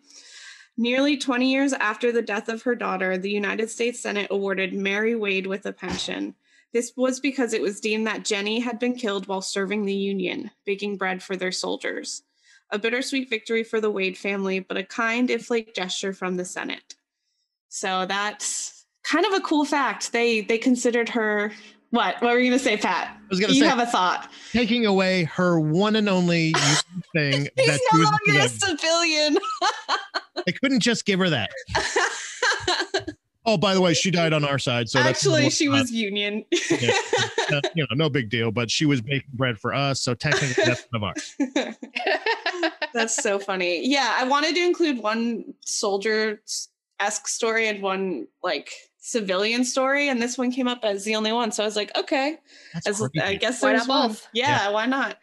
[0.76, 5.14] Nearly 20 years after the death of her daughter, the United States Senate awarded Mary
[5.14, 6.34] Wade with a pension.
[6.72, 10.50] This was because it was deemed that Jenny had been killed while serving the Union,
[10.66, 12.24] baking bread for their soldiers.
[12.70, 16.44] A bittersweet victory for the Wade family, but a kind, if late gesture from the
[16.44, 16.96] Senate.
[17.68, 18.73] So that's
[19.05, 20.12] kind of a cool fact.
[20.12, 21.52] They they considered her
[21.90, 22.20] what?
[22.20, 23.16] What were you gonna say, Pat?
[23.16, 24.28] I was gonna you say have a thought.
[24.52, 26.52] taking away her one and only
[27.12, 29.38] thing He's that no longer a civilian.
[30.44, 31.50] They couldn't just give her that.
[33.46, 36.46] Oh, by the way, she died on our side, so that's Actually, she was Union.
[36.70, 36.92] Yeah.
[37.52, 38.50] uh, you know no big deal.
[38.50, 41.36] But she was baking bread for us, so technically that's one of ours.
[42.94, 43.86] That's so funny.
[43.86, 46.40] Yeah, I wanted to include one soldier
[47.00, 48.70] esque story and one like
[49.05, 51.52] civilian story, and this one came up as the only one.
[51.52, 52.38] So I was like, okay,
[52.86, 54.28] as, I guess Why there's not both?
[54.32, 55.18] Yeah, why not?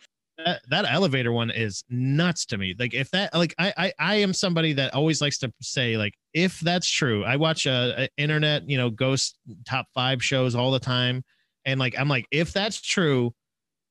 [0.45, 2.75] that, that elevator one is nuts to me.
[2.77, 6.13] Like if that, like I, I, I am somebody that always likes to say, like,
[6.33, 10.71] if that's true, I watch a, a internet, you know, ghost top five shows all
[10.71, 11.23] the time,
[11.65, 13.33] and like I'm like, if that's true,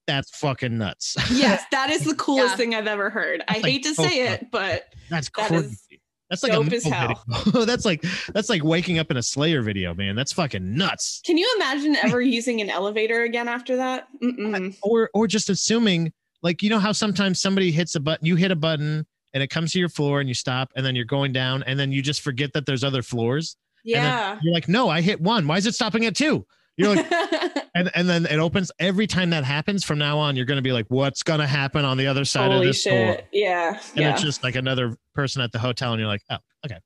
[0.07, 1.17] that's fucking nuts.
[1.33, 2.57] Yes, that is the coolest Yeah.
[2.57, 3.43] thing I've ever heard.
[3.49, 4.35] I like hate to say fun.
[4.35, 6.01] it, but That's That is crazy.
[6.31, 7.65] That's like a dope as metal video.
[7.67, 10.15] that's like that's like waking up in a Slayer video, man.
[10.15, 11.21] That's fucking nuts.
[11.27, 14.07] can you imagine ever using an elevator again after that?
[14.23, 14.77] Mm-mm.
[14.83, 16.13] Or or just assuming,
[16.43, 19.05] like you know how sometimes somebody hits a button, you hit a button,
[19.35, 21.79] and it comes to your floor, and you stop, and then you're going down, and
[21.79, 23.57] then you just forget that there's other floors.
[23.85, 24.39] Yeah.
[24.43, 25.47] you're like, no, I hit one.
[25.47, 26.47] Why is it stopping at two?
[26.81, 27.07] You're like,
[27.75, 28.73] and and then it opens.
[28.79, 31.97] Every time that happens from now on, you're gonna be like, what's gonna happen on
[31.97, 33.19] the other side of Holy this door?
[33.33, 33.79] Yeah.
[33.95, 34.13] And yeah.
[34.13, 36.79] it's just like another person at the hotel, and you're like, oh, okay.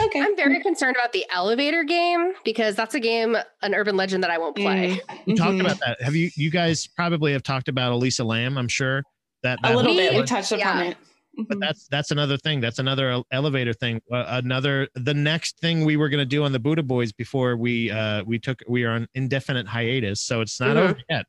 [0.00, 0.20] okay.
[0.20, 4.30] I'm very concerned about the elevator game because that's a game, an urban legend that
[4.30, 5.00] I won't play.
[5.26, 5.60] We talked Mhm.
[5.60, 6.00] about that.
[6.02, 8.56] Have you you guys probably have talked about Elisa Lam?
[8.56, 9.02] I'm sure
[9.42, 10.12] that, a little bit.
[10.14, 10.90] We We- touched upon yeah.
[10.90, 10.96] it.
[11.36, 11.60] But Mhm.
[11.60, 12.60] that's that's another thing.
[12.60, 14.00] That's another elevator thing.
[14.12, 17.90] Uh, another the next thing we were gonna do on the Buddha Boys before we
[17.90, 20.80] uh we took we are on indefinite hiatus, so it's not Mhm.
[20.90, 21.26] over yet.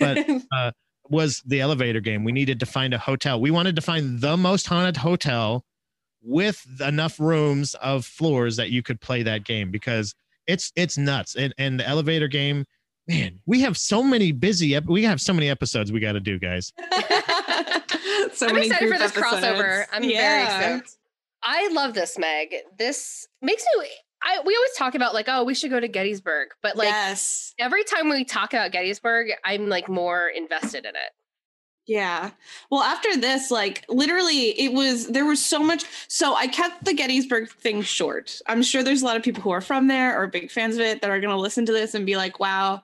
[0.00, 0.18] But
[0.52, 0.72] uh
[1.08, 2.24] was the elevator game.
[2.24, 3.40] We needed to find a hotel.
[3.40, 5.64] We wanted to find the most haunted hotel
[6.22, 10.14] with enough rooms of floors that you could play that game because
[10.46, 11.34] it's it's nuts.
[11.36, 12.64] And and the elevator game,
[13.08, 14.78] man, we have so many busy.
[14.78, 16.72] We have so many episodes we got to do, guys.
[18.32, 19.86] so I'm many excited for this crossover.
[19.92, 20.82] I'm very excited.
[21.42, 22.54] I love this, Meg.
[22.78, 23.86] This makes me.
[24.24, 27.54] I we always talk about like, oh, we should go to Gettysburg, but like yes.
[27.58, 31.12] every time we talk about Gettysburg, I'm like more invested in it.
[31.86, 32.30] Yeah.
[32.70, 35.84] Well, after this, like literally, it was there was so much.
[36.06, 38.40] So I kept the Gettysburg thing short.
[38.46, 40.82] I'm sure there's a lot of people who are from there or big fans of
[40.82, 42.82] it that are going to listen to this and be like, wow,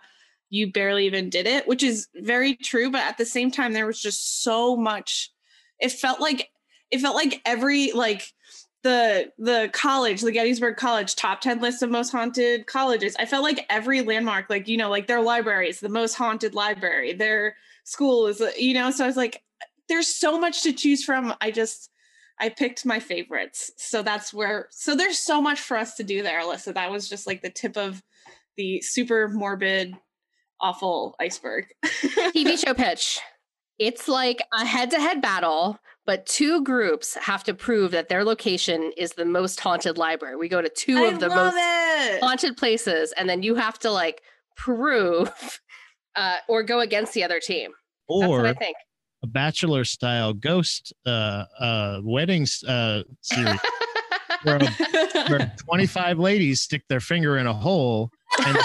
[0.50, 2.90] you barely even did it, which is very true.
[2.90, 5.30] But at the same time, there was just so much.
[5.78, 6.50] It felt like
[6.90, 8.32] it felt like every like
[8.82, 13.42] the the college the gettysburg college top 10 list of most haunted colleges i felt
[13.42, 17.56] like every landmark like you know like their library is the most haunted library their
[17.84, 19.42] school is you know so i was like
[19.88, 21.90] there's so much to choose from i just
[22.38, 26.22] i picked my favorites so that's where so there's so much for us to do
[26.22, 28.00] there alyssa that was just like the tip of
[28.56, 29.96] the super morbid
[30.60, 33.20] awful iceberg TV show pitch.
[33.78, 39.12] It's like a head-to-head battle, but two groups have to prove that their location is
[39.12, 40.34] the most haunted library.
[40.36, 42.20] We go to two I of the most it.
[42.22, 44.22] haunted places, and then you have to like
[44.56, 45.30] prove
[46.16, 47.70] uh, or go against the other team.
[48.08, 48.76] That's what Or I think.
[49.22, 53.60] a bachelor style ghost uh uh weddings uh series
[54.42, 58.10] where, a- where 25 ladies stick their finger in a hole
[58.46, 58.56] and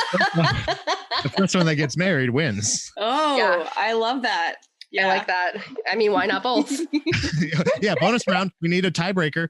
[1.24, 3.69] the first, one, the first one that gets married wins oh Yeah.
[3.76, 4.55] i love that
[4.91, 5.05] Yeah.
[5.05, 5.53] I like that.
[5.91, 6.71] I mean, why not both?
[7.82, 9.47] yeah bonus round we need a tiebreaker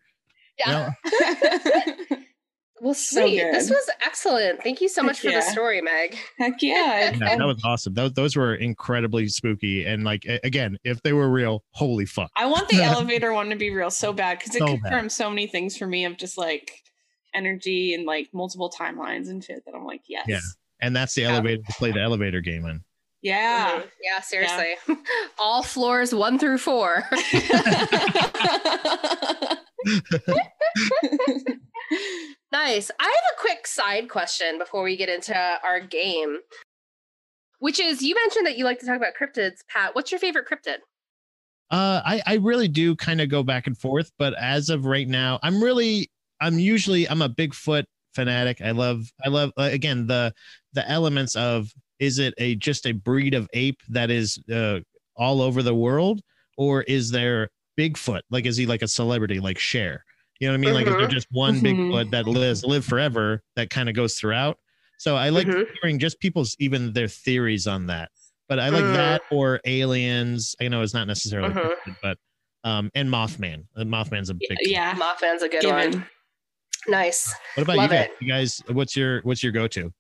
[0.66, 0.92] Yeah.
[2.82, 3.38] Well, So sweet.
[3.54, 4.62] this was excellent.
[4.62, 6.18] Thank you so Heck much for the story, Meg.
[6.38, 7.12] Heck yeah.
[7.18, 11.30] yeah, that was awesome those, those were incredibly spooky and like again if they were
[11.30, 14.60] real holy fuck I want the elevator one to be real so bad because it
[14.60, 14.82] So bad.
[14.82, 16.82] confirms so many things for me of just like
[17.34, 20.28] energy and like multiple timelines and shit that I'm like, yes.
[20.84, 20.88] Yeah.
[20.88, 21.34] and that's the Yeah.
[21.34, 22.82] elevator to play the elevator game in
[23.22, 23.84] Yeah.
[24.02, 24.76] Yeah, seriously.
[25.40, 27.04] All floors one through four.
[32.52, 32.92] nice.
[33.00, 36.38] I have a quick side question before we get into our game,
[37.60, 39.58] which is you mentioned that you like to talk about cryptids.
[39.70, 40.78] Pat, what's your favorite cryptid?
[41.72, 45.08] Uh, I I really do kind of go back and forth, but as of right
[45.08, 46.10] now, I'm really
[46.42, 48.62] I'm usually I'm a Bigfoot fanatic.
[48.62, 50.34] I love I love uh, again the
[50.74, 54.80] the elements of is it a just a breed of ape that is uh,
[55.16, 56.22] all over the world,
[56.58, 58.22] or is there Bigfoot?
[58.30, 60.04] Like is he like a celebrity like Cher?
[60.40, 60.74] You know what I mean?
[60.74, 61.12] Like is there Mhm.
[61.12, 61.92] just one Mhm.
[61.92, 64.58] Bigfoot that lives live forever that kind of goes throughout?
[64.98, 65.66] So I like Mhm.
[65.82, 68.10] hearing just people's even their theories on that.
[68.50, 68.94] But I like Mm.
[68.94, 70.56] that or aliens.
[70.62, 72.18] I know it's not necessarily, cryptid, but
[72.66, 73.66] um, and Mothman.
[73.76, 74.58] Uh, Mothman's a big.
[74.62, 74.94] yeah.
[74.96, 75.92] Mothman's a good Given.
[76.00, 76.06] one.
[76.88, 77.34] Nice.
[77.56, 78.06] What about Love you guys?
[78.08, 78.12] it.
[78.22, 79.92] You guys, what's your what's your go to?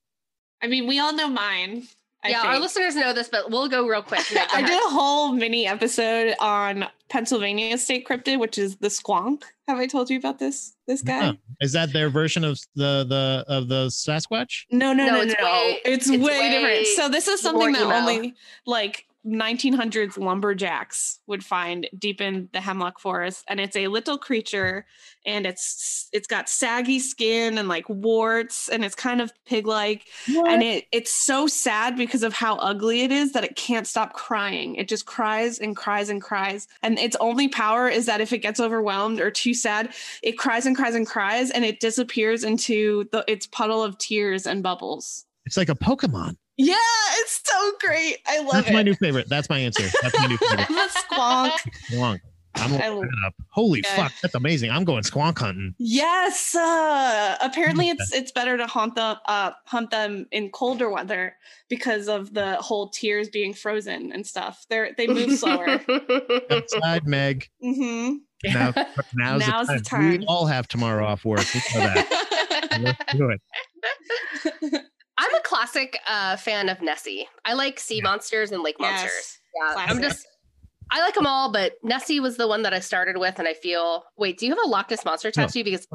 [0.61, 1.83] I mean, we all know mine.
[2.25, 4.21] I yeah, our listeners know this, but we'll go real quick.
[4.31, 8.87] Yeah, go I did a whole mini episode on Pennsylvania state cryptid, which is the
[8.87, 9.43] squonk.
[9.67, 10.73] Have I told you about this?
[10.87, 11.19] This guy?
[11.19, 11.33] Huh.
[11.59, 14.63] Is that their version of the the of the Sasquatch?
[14.71, 15.45] No, no, No, no, no, it's no.
[15.45, 16.87] way- it's, it's way, way different.
[16.95, 17.91] So this is something that emo.
[17.93, 24.17] only like 1900s lumberjacks would find deep in the hemlock forest and it's a little
[24.17, 24.85] creature
[25.25, 30.07] and it's it's got saggy skin and like warts and it's kind of pig-like.
[30.27, 34.13] And it it's so sad because of how ugly it is that it can't stop
[34.13, 34.75] crying.
[34.75, 36.67] It just cries and cries and cries.
[36.81, 40.65] And its only power is that if it gets overwhelmed or too sad it cries
[40.65, 45.25] and cries and cries and it disappears into the its puddle of tears and bubbles.
[45.45, 46.35] It's like a Pokemon.
[46.57, 46.75] Yeah
[47.19, 49.29] it's so great i love That's it That's my new favorite.
[49.29, 49.83] That's my answer.
[50.01, 50.67] That's my new favorite.
[50.67, 51.51] the squonk
[51.91, 52.19] Squonk.
[52.55, 53.33] I'm I looking love- it up.
[53.49, 53.95] Holy Yeah.
[53.95, 54.69] fuck, that's amazing.
[54.69, 55.73] I'm going squonk hunting.
[55.79, 56.53] Yes.
[56.53, 61.35] Uh, apparently, it's it's better to hunt them uh, hunt them in colder weather
[61.67, 64.65] because of the whole tears being frozen and stuff.
[64.69, 65.79] They are they move slower.
[66.51, 67.49] Outside, Meg.
[67.63, 68.17] Mm-hmm.
[68.53, 68.73] Now,
[69.15, 70.19] now's, Now's the, the time.
[70.19, 71.45] We all have tomorrow off work.
[71.55, 72.79] We know that.
[72.81, 74.81] Let's do it.
[75.23, 77.27] I'm a classic uh, fan of Nessie.
[77.45, 79.11] I like sea monsters and lake monsters.
[79.11, 79.39] Yes.
[79.77, 80.27] Yeah, I'm just.
[80.91, 83.53] I like them all, but Nessie was the one that I started with, and I
[83.53, 84.03] feel.
[84.17, 85.45] Wait, do you have a Loch Ness monster No.
[85.45, 85.63] tattoo?
[85.63, 85.87] Because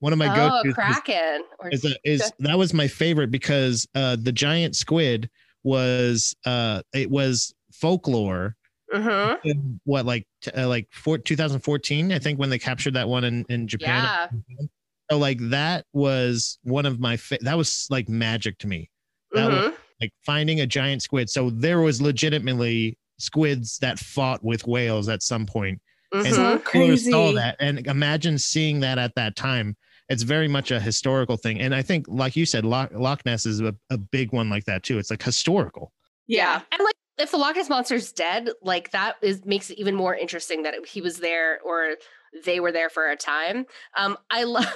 [0.00, 1.44] One of my oh, go-to is, Kraken.
[1.70, 5.30] Is, a, is that was my favorite because uh, the giant squid
[5.62, 8.56] was uh, it was folklore
[8.92, 9.38] Mhm.
[9.44, 13.24] in what like t- uh, like four, 2014 I think when they captured that one
[13.24, 14.04] in in Japan.
[14.04, 14.66] Yeah.
[15.10, 18.90] So like that was one of my fa- that was like magic to me.
[19.32, 19.74] That was Mhm.
[20.00, 21.28] like finding a giant squid.
[21.30, 25.80] So there was legitimately squids that fought with whales at some point.
[26.12, 26.34] And Mhm.
[26.34, 27.10] So people crazy.
[27.10, 29.76] saw that and imagine seeing that at that time.
[30.08, 31.60] It's very much a historical thing.
[31.60, 34.64] And I think, like you said, Loch, Loch Ness is a, a big one like
[34.66, 34.98] that too.
[34.98, 35.92] It's like historical.
[36.26, 36.60] Yeah.
[36.72, 40.14] And like if the Loch Ness monster's dead, like that is makes it even more
[40.14, 41.96] interesting that it, he was there or
[42.44, 43.66] they were there for a time.
[43.96, 44.66] Um, I love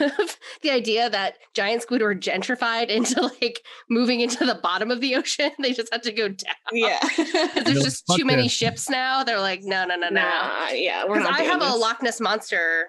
[0.62, 5.16] the idea that giant squid were gentrified into like moving into the bottom of the
[5.16, 5.50] ocean.
[5.59, 6.54] They just had to go down.
[6.72, 6.98] Yeah.
[7.16, 8.52] 'Cause No, There's just too many this.
[8.52, 9.24] ships now.
[9.24, 10.20] They're like, no, no, no, no.
[10.20, 10.68] nah.
[10.70, 11.04] Yeah.
[11.06, 11.26] Because.
[11.26, 11.76] I have doing a.
[11.76, 12.88] Loch Ness monster.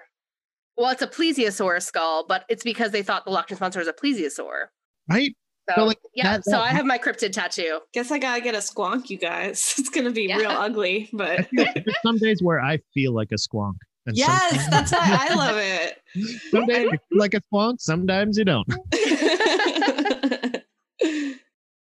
[0.76, 3.88] Well, it's a plesiosaur skull, but it's because they thought the Loch Ness monster was
[3.88, 4.66] a plesiosaur.
[5.10, 5.34] Right?
[5.68, 7.80] So, So, like, yeah, that- so I have my cryptid tattoo.
[7.92, 9.74] Guess I gotta get a squonk, you guys.
[9.78, 10.36] It's gonna be Yeah.
[10.38, 13.74] real ugly, but There's some days where I feel like a squonk.
[14.06, 15.98] And yes, that's why I love it.
[16.50, 18.66] Some days you feel like a squonk, sometimes you don't.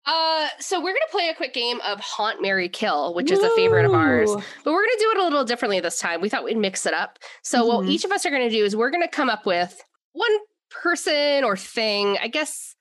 [0.07, 3.49] Uh, so we're gonna play a quick game of Haunt Mary Kill, which is a
[3.57, 4.31] favorite of ours.
[4.63, 6.21] But we're gonna do it a little differently this time.
[6.21, 7.19] We thought we'd mix it up.
[7.43, 7.91] So what Mhm.
[7.91, 10.31] each of us are gonna do is we're gonna come up with one
[10.71, 12.19] person or thing.
[12.21, 12.77] I guess,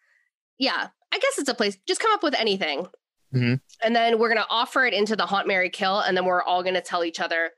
[0.57, 1.77] yeah, I guess it's a place.
[1.87, 2.87] Just come up with anything,
[3.33, 3.61] Mhm.
[3.81, 6.61] and then we're gonna offer it into the Haunt Mary Kill, and then we're all
[6.61, 7.51] gonna tell each other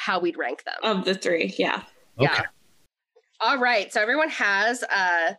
[0.00, 0.74] how we'd rank them.
[0.82, 1.82] Of the three, yeah.
[2.18, 2.44] Yeah.
[3.40, 3.92] All right.
[3.92, 5.34] So everyone has uh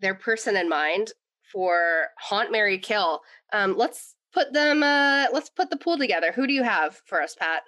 [0.00, 1.12] their person in mind
[1.52, 3.20] for haunt Mary kill.
[3.52, 6.32] Um let's put them uh let's put the pool together.
[6.32, 7.62] Who do you have for us, Pat?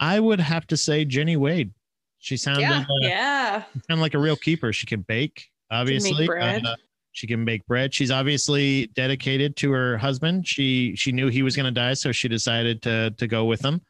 [0.00, 1.72] I would have to say Jenny Wade.
[2.20, 2.80] She sounded Yeah.
[2.80, 3.50] uh, Yeah.
[3.72, 4.72] kind of like a real keeper.
[4.72, 6.26] She can bake, obviously.
[6.26, 6.64] bread.
[6.64, 6.76] Uh,
[7.12, 7.92] she can make bread.
[7.92, 10.46] She's obviously dedicated to her husband.
[10.48, 13.62] She she knew he was going to die, so she decided to to go with
[13.64, 13.80] him.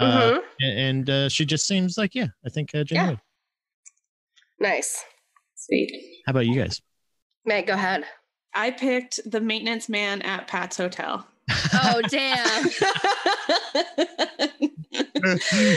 [0.00, 0.40] Uh, Mhm.
[0.60, 2.28] and and, uh, she just seems like yeah.
[2.44, 3.08] I think uh, Jenny Yeah.
[3.10, 3.18] Wade.
[4.58, 5.04] Nice.
[5.56, 5.92] Sweet.
[6.26, 6.80] How about you guys?
[7.44, 8.04] Meg, go ahead.
[8.54, 11.26] I picked the maintenance man at Pat's Hotel.
[11.74, 12.64] Oh damn.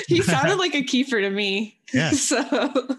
[0.08, 1.78] he sounded like a keeper to me.
[1.94, 2.12] Yeah.
[2.24, 2.42] So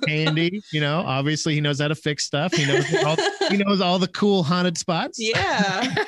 [0.07, 1.01] Handy, you know.
[1.01, 2.53] Obviously, he knows how to fix stuff.
[2.55, 3.17] He knows all,
[3.49, 5.19] he knows all the cool haunted spots.
[5.21, 5.95] yeah.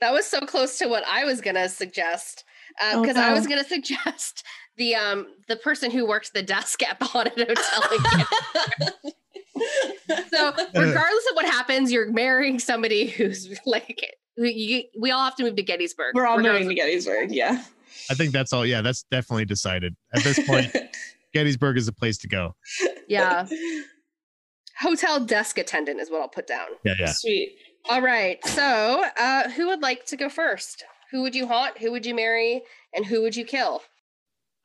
[0.00, 2.44] that was so close to what I was gonna suggest.
[2.82, 4.44] Oh, because I was gonna suggest
[4.76, 9.02] the um the person who works the desk at the haunted hotel.
[10.30, 15.36] So regardless of what happens, you're marrying somebody who's like who you, we all have
[15.36, 16.14] to move to Gettysburg.
[16.14, 17.32] We're all regardless moving to Gettysburg.
[17.32, 17.62] Yeah.
[18.10, 18.64] I think that's all.
[18.64, 20.74] Yeah, that's definitely decided at this point.
[21.34, 22.54] Gettysburg is a place to go.
[23.08, 23.46] Yeah.
[24.80, 26.68] Hotel desk attendant is what I'll put down.
[26.84, 27.12] Yeah, yeah.
[27.12, 27.56] Sweet.
[27.88, 28.44] All right.
[28.46, 30.84] So uh who would like to go first?
[31.10, 31.78] Who would you haunt?
[31.78, 32.62] Who would you marry?
[32.94, 33.82] And who would you kill?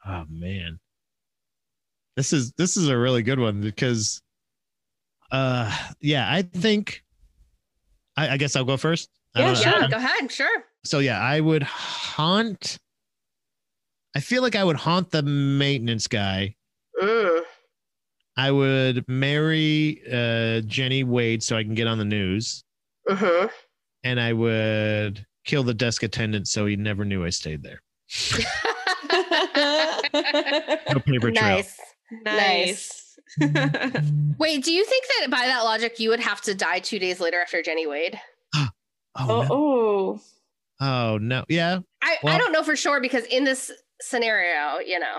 [0.06, 0.80] Oh man,
[2.16, 4.22] this is this is a really good one because,
[5.32, 7.02] uh, yeah, I think.
[8.18, 9.10] I, I guess I'll go first.
[9.36, 9.60] Yeah, don't know.
[9.60, 9.82] Sure.
[9.82, 10.32] Yeah, go ahead.
[10.32, 10.64] Sure.
[10.86, 12.78] So yeah, I would haunt.
[14.16, 16.56] I feel like I would haunt the maintenance guy.
[17.02, 17.42] Mm.
[18.38, 22.64] I would marry uh, Jenny Wade so I can get on the news,
[23.08, 23.48] hmm
[24.04, 27.82] and I would kill the desk attendant so he never knew I stayed there.
[29.54, 31.58] No paper trail.
[31.58, 31.80] nice.
[32.24, 33.20] nice.
[34.38, 37.20] Wait, do you think that by that logic you would have to die two days
[37.20, 38.20] later after Jenny Wade?
[38.56, 38.68] Oh,
[39.20, 39.48] oh, no.
[39.52, 40.22] oh.
[40.82, 41.80] oh no, yeah.
[42.02, 43.72] I I, Well- I don't know for sure because in this
[44.02, 45.18] scenario, you know.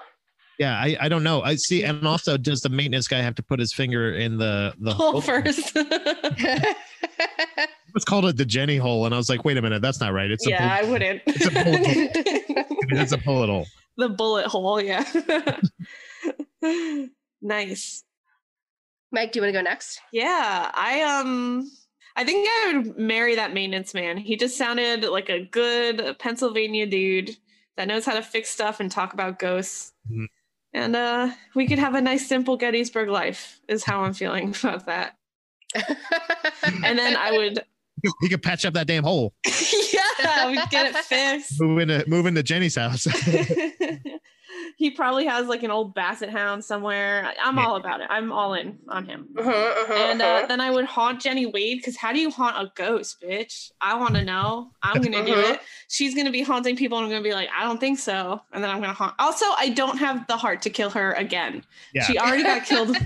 [0.58, 1.42] Yeah, I, I don't know.
[1.42, 4.72] I see, and also, does the maintenance guy have to put his finger in the
[4.80, 5.20] the Hole hole?
[5.20, 5.76] first.
[7.96, 10.12] It's called it the Jenny hole, and I was like, wait a minute, that's not
[10.12, 10.30] right.
[10.30, 11.22] It's a yeah, I wouldn't.
[11.26, 12.66] It's a bullet hole.
[13.00, 13.66] it's a bullet hole.
[13.96, 15.02] the bullet hole, yeah.
[17.42, 18.04] nice.
[19.12, 20.00] Mike, do you want to go next?
[20.12, 21.70] Yeah, I um
[22.16, 24.18] I think I would marry that maintenance man.
[24.18, 27.36] He just sounded like a good Pennsylvania dude
[27.78, 29.92] that knows how to fix stuff and talk about ghosts.
[30.10, 30.26] Mhm.
[30.74, 34.84] And uh we could have a nice simple Gettysburg life is how I'm feeling about
[34.84, 35.16] that.
[36.84, 37.64] And then I would
[38.20, 39.32] He could- patch up that damn hole.
[39.46, 41.60] yeah, we'd get it fixed.
[41.60, 43.04] Move into move into Jenny's house.
[44.76, 47.32] he probably has like an old basset hound somewhere.
[47.42, 48.06] I'm all about it.
[48.10, 49.28] I'm all in on him.
[49.36, 50.46] Uh-huh, uh-huh, And uh, uh-huh.
[50.46, 53.70] then I would haunt Jenny Wade because how do you haunt a ghost, bitch?
[53.80, 54.70] I want to know.
[54.82, 55.54] I'm gonna do Uh-huh.
[55.54, 55.60] it.
[55.88, 58.40] She's gonna be haunting people, and I'm gonna be like, I don't think so.
[58.52, 59.14] And then I'm gonna haunt.
[59.18, 61.64] Also, I don't have the heart to kill her again.
[61.94, 62.04] Yeah.
[62.04, 62.96] She already got killed.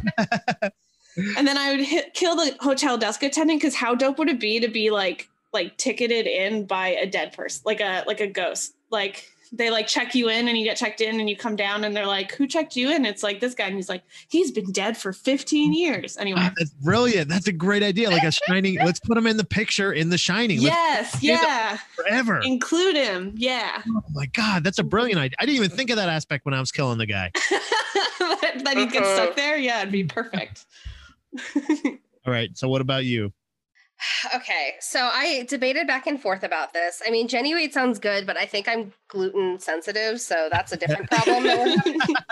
[1.16, 4.40] And then I would hit, kill the hotel desk attendant because how dope would it
[4.40, 8.26] be to be like like ticketed in by a dead person, like a like a
[8.26, 9.26] ghost, like.
[9.52, 11.96] They like check you in and you get checked in and you come down and
[11.96, 13.04] they're like, Who checked you in?
[13.04, 13.66] It's like this guy.
[13.66, 16.16] And he's like, He's been dead for 15 years.
[16.18, 16.38] Anyway.
[16.40, 17.28] Ah, That's brilliant.
[17.28, 18.11] That's a great idea.
[18.11, 18.76] Like a shining.
[18.76, 20.62] let's put him in the picture in the shining.
[20.62, 21.78] Let's Yes, yeah.
[21.96, 22.40] forever.
[22.44, 23.32] Include him.
[23.36, 23.82] Yeah.
[23.88, 25.34] Oh my god, that's a brilliant idea.
[25.40, 27.32] I didn't even think of that aspect when I was killing the guy.
[28.20, 29.16] that that he gets Uh-uh.
[29.16, 29.56] stuck there.
[29.58, 30.64] Yeah, it'd be perfect.
[32.26, 32.50] All right.
[32.56, 33.32] So what about you?
[34.34, 37.02] Okay, so I debated back and forth about this.
[37.06, 40.76] I mean, Jenny Wade sounds good, but I think I'm gluten sensitive, so that's a
[40.76, 41.44] different problem.
[41.44, 41.76] that we're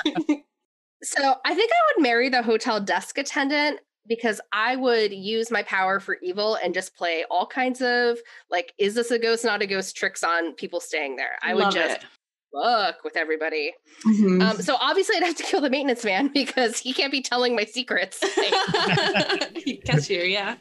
[0.06, 0.44] having.
[1.02, 5.62] so I think I would marry the hotel desk attendant because I would use my
[5.62, 8.18] power for evil and just play all kinds of
[8.50, 11.36] like, is this a ghost, not a ghost tricks on people staying there.
[11.42, 12.04] I would just it.
[12.52, 13.72] Fuck with everybody.
[14.04, 14.42] Mhm.
[14.42, 17.54] Um, so obviously I'd have to kill the maintenance man because he can't be telling
[17.54, 18.22] my secrets.
[19.54, 20.20] he gets you.
[20.20, 20.56] Yeah.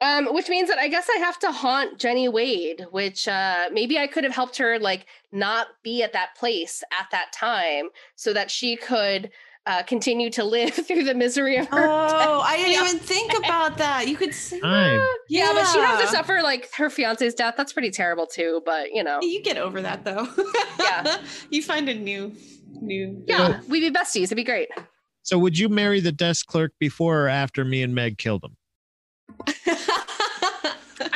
[0.00, 3.98] Um, which means that I guess I have to haunt Jenny Wade, which uh maybe
[3.98, 8.32] I could have helped her like not be at that place at that time so
[8.32, 9.30] that she could
[9.68, 11.86] uh continue to live through the misery of her.
[11.86, 12.84] Oh, I didn't Yeah.
[12.86, 14.08] even think about that.
[14.08, 14.98] You could say Time.
[15.28, 17.54] yeah, but she'd have to suffer like her fiance's death.
[17.56, 19.20] That's pretty terrible too, but you know.
[19.22, 20.26] You get over that though.
[20.80, 21.18] Yeah.
[21.50, 22.32] you find a new,
[22.80, 23.22] new.
[23.28, 24.24] Yeah, we'd be besties.
[24.24, 24.68] It'd be great.
[25.22, 28.56] So would you marry the desk clerk before or after me and Meg killed him?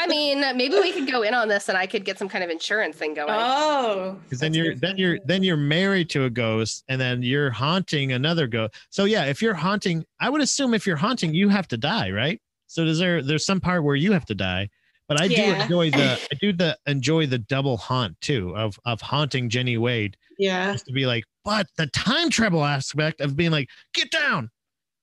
[0.03, 2.42] I mean, maybe we could go in on this and I could get some kind
[2.42, 3.28] of insurance thing going.
[3.30, 4.80] oh, Because then you're good.
[4.80, 8.74] then you're then you're married to a ghost and then you're haunting another ghost.
[8.90, 12.11] So yeah, if you're haunting, I would assume if you're haunting, you have to die,
[12.11, 12.40] right?
[12.66, 14.70] So does there there's some part where you have to die.
[15.09, 15.62] But I do Yeah.
[15.62, 20.16] enjoy the I do the enjoy the double haunt too of of haunting Jenny Wade
[20.38, 20.72] yeah.
[20.72, 24.50] just to be like, but the time travel aspect of being like, get down,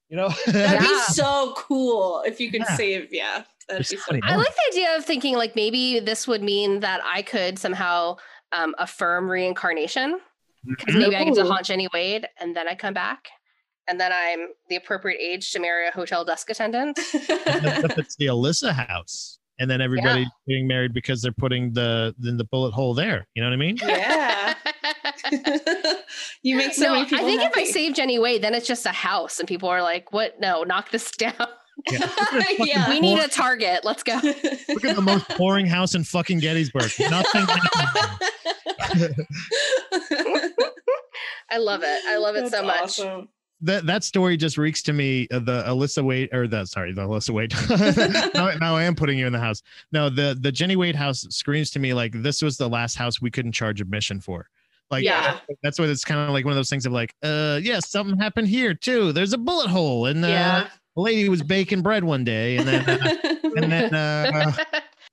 [0.09, 0.29] you know.
[0.47, 0.87] That'd Yeah.
[0.87, 2.75] be so cool if you could Yeah.
[2.75, 3.13] save.
[3.13, 4.20] Yeah, that'd It's be so.
[4.24, 8.17] I like the idea of thinking like maybe this would mean that I could somehow
[8.51, 10.20] um, affirm reincarnation
[10.65, 13.30] because maybe I get to haunt Jenny Wade and then I come back
[13.88, 16.99] and then I'm the appropriate age to marry a hotel desk attendant.
[16.99, 22.38] if it's the Alyssa house, and then everybody's getting married because they're putting the in
[22.38, 23.28] the bullet hole there.
[23.36, 23.78] You know what I mean?
[23.82, 24.53] yeah.
[26.43, 27.61] you make so no, many I think happy.
[27.61, 30.39] if I save Jenny Wade, then it's just a house and people are like, "What?
[30.39, 31.34] No, knock this down.
[31.91, 32.09] Yeah.
[32.59, 32.89] yeah.
[32.89, 33.82] we need a target.
[33.84, 36.91] Let's go." Look at the most boring house in fucking Gettysburg.
[36.99, 37.45] Nothing.
[41.51, 42.01] I love it.
[42.07, 42.82] I love it That's so much.
[42.82, 43.30] awesome.
[43.61, 47.01] that that story just reeks to me of the Alyssa Wade or the sorry the
[47.01, 47.53] Alyssa Wade.
[48.34, 49.61] now, now I am putting you in the house.
[49.91, 53.21] No, the the Jenny Wade house screams to me like this was the last house
[53.21, 54.47] we couldn't charge admission for.
[54.91, 55.39] Like Yeah.
[55.61, 58.17] that's what it's kind of like one of those things of like, uh, yes, something
[58.17, 59.11] happened here too.
[59.11, 60.67] There's a bullet hole, and uh, Yeah.
[60.99, 63.15] A lady was baking bread one day, and then uh,
[63.55, 64.53] and then uh,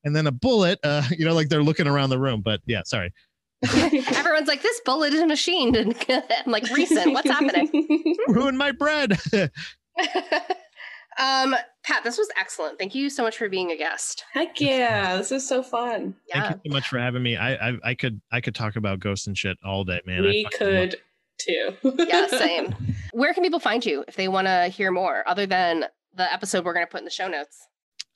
[0.05, 0.79] and then a bullet.
[0.83, 2.43] Uh, you know, like they're looking around the room.
[2.43, 3.13] But yeah, sorry.
[3.65, 7.13] Everyone's like, "This bullet is machined," and I'm like, "Recent.
[7.13, 9.13] What's happening?" Ruined my bread.
[11.19, 12.79] um, Pat, this was excellent.
[12.79, 14.25] Thank you so much for being a guest.
[14.33, 16.17] Heck yeah, this is so fun.
[16.29, 16.43] Yeah.
[16.43, 17.37] Thank you so much for having me.
[17.37, 20.19] I, I I could I could talk about ghosts and shit all day, man.
[20.19, 20.97] I we love could
[21.39, 21.73] too.
[22.07, 22.75] yeah, same.
[23.13, 26.65] Where can people find you if they want to hear more, other than the episode
[26.65, 27.67] we're going to put in the show notes?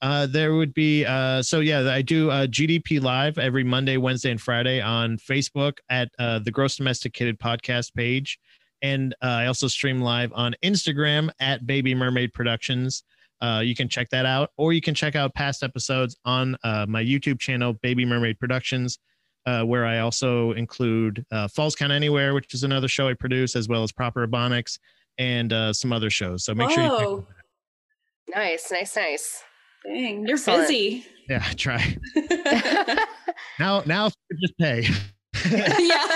[0.02, 4.30] Uh, there would be uh, so yeah, I do uh, GDP live every Monday, Wednesday,
[4.30, 8.38] and Friday on Facebook at uh, the Gross Domesticated Podcast page,
[8.80, 13.04] and uh, I also stream live on Instagram at Baby Mermaid Productions.
[13.42, 16.86] Uh, you can check that out, or you can check out past episodes on uh,
[16.88, 18.98] my YouTube channel, Baby Mermaid Productions.
[19.46, 23.56] Uh, where I also include uh, Falls Count Anywhere, which is another show I produce,
[23.56, 24.78] as well as Proper Ebonics
[25.18, 26.44] and uh, some other shows.
[26.44, 26.90] So make sure you.
[26.90, 27.26] Whoa.
[28.34, 29.42] Nice, nice, nice.
[29.84, 30.68] Dang, you're Excellent.
[30.68, 31.06] busy.
[31.28, 31.96] Yeah, try
[33.58, 33.82] now.
[33.86, 34.10] Now
[34.40, 34.86] just pay.
[35.50, 36.06] yeah.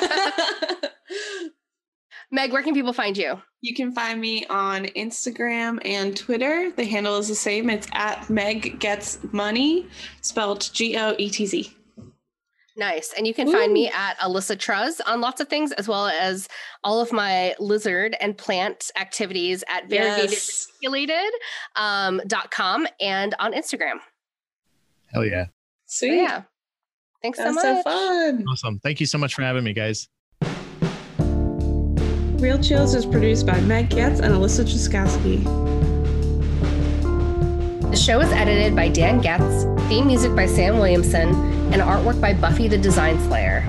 [2.31, 3.41] Meg, where can people find you?
[3.61, 6.72] You can find me on Instagram and Twitter.
[6.72, 7.70] The handle is the same.
[7.70, 9.87] It's at Meg Goetz Money,
[10.20, 11.72] spelled G O E T Z.
[12.77, 13.14] Nice.
[13.16, 16.49] And you can find me at Alyssa Truz on lots of things, as well as
[16.83, 20.66] all of my lizard and plant activities at Yes.
[20.83, 21.31] variegatedreticulated.com
[21.77, 23.99] um, dot com and on Instagram.
[25.12, 25.45] Hell yeah!
[25.87, 26.22] So, Sweet.
[26.22, 26.43] yeah.
[27.22, 27.62] Thanks so much.
[27.62, 28.45] so fun.
[28.51, 28.81] Awesome.
[28.81, 30.09] Thank you so much for having me, guys.
[32.41, 35.84] Real Chills is produced by Meg Goetz and Alyssa Truskowski.
[37.95, 41.28] The show is edited by Dan Goetz, theme music by Sam Williamson,
[41.72, 43.61] and artwork by Buffy the Design Slayer.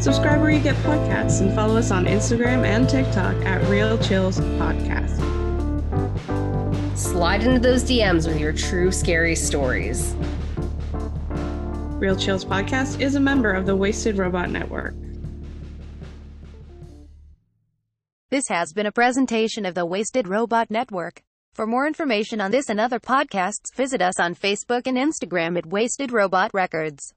[0.00, 4.40] Subscribe where you get podcasts and follow us on Instagram and TikTok at Real Chills
[4.40, 5.18] Podcast.
[6.96, 10.14] Slide into those DMs with your true scary stories.
[11.98, 14.94] Real Chills Podcast is a member of the Wasted Robot Network.
[18.30, 21.22] This has been a presentation of the Wasted Robot Network.
[21.54, 25.66] For more information on this and other podcasts, visit us on Facebook and Instagram at
[25.66, 27.12] Wasted Robot Records.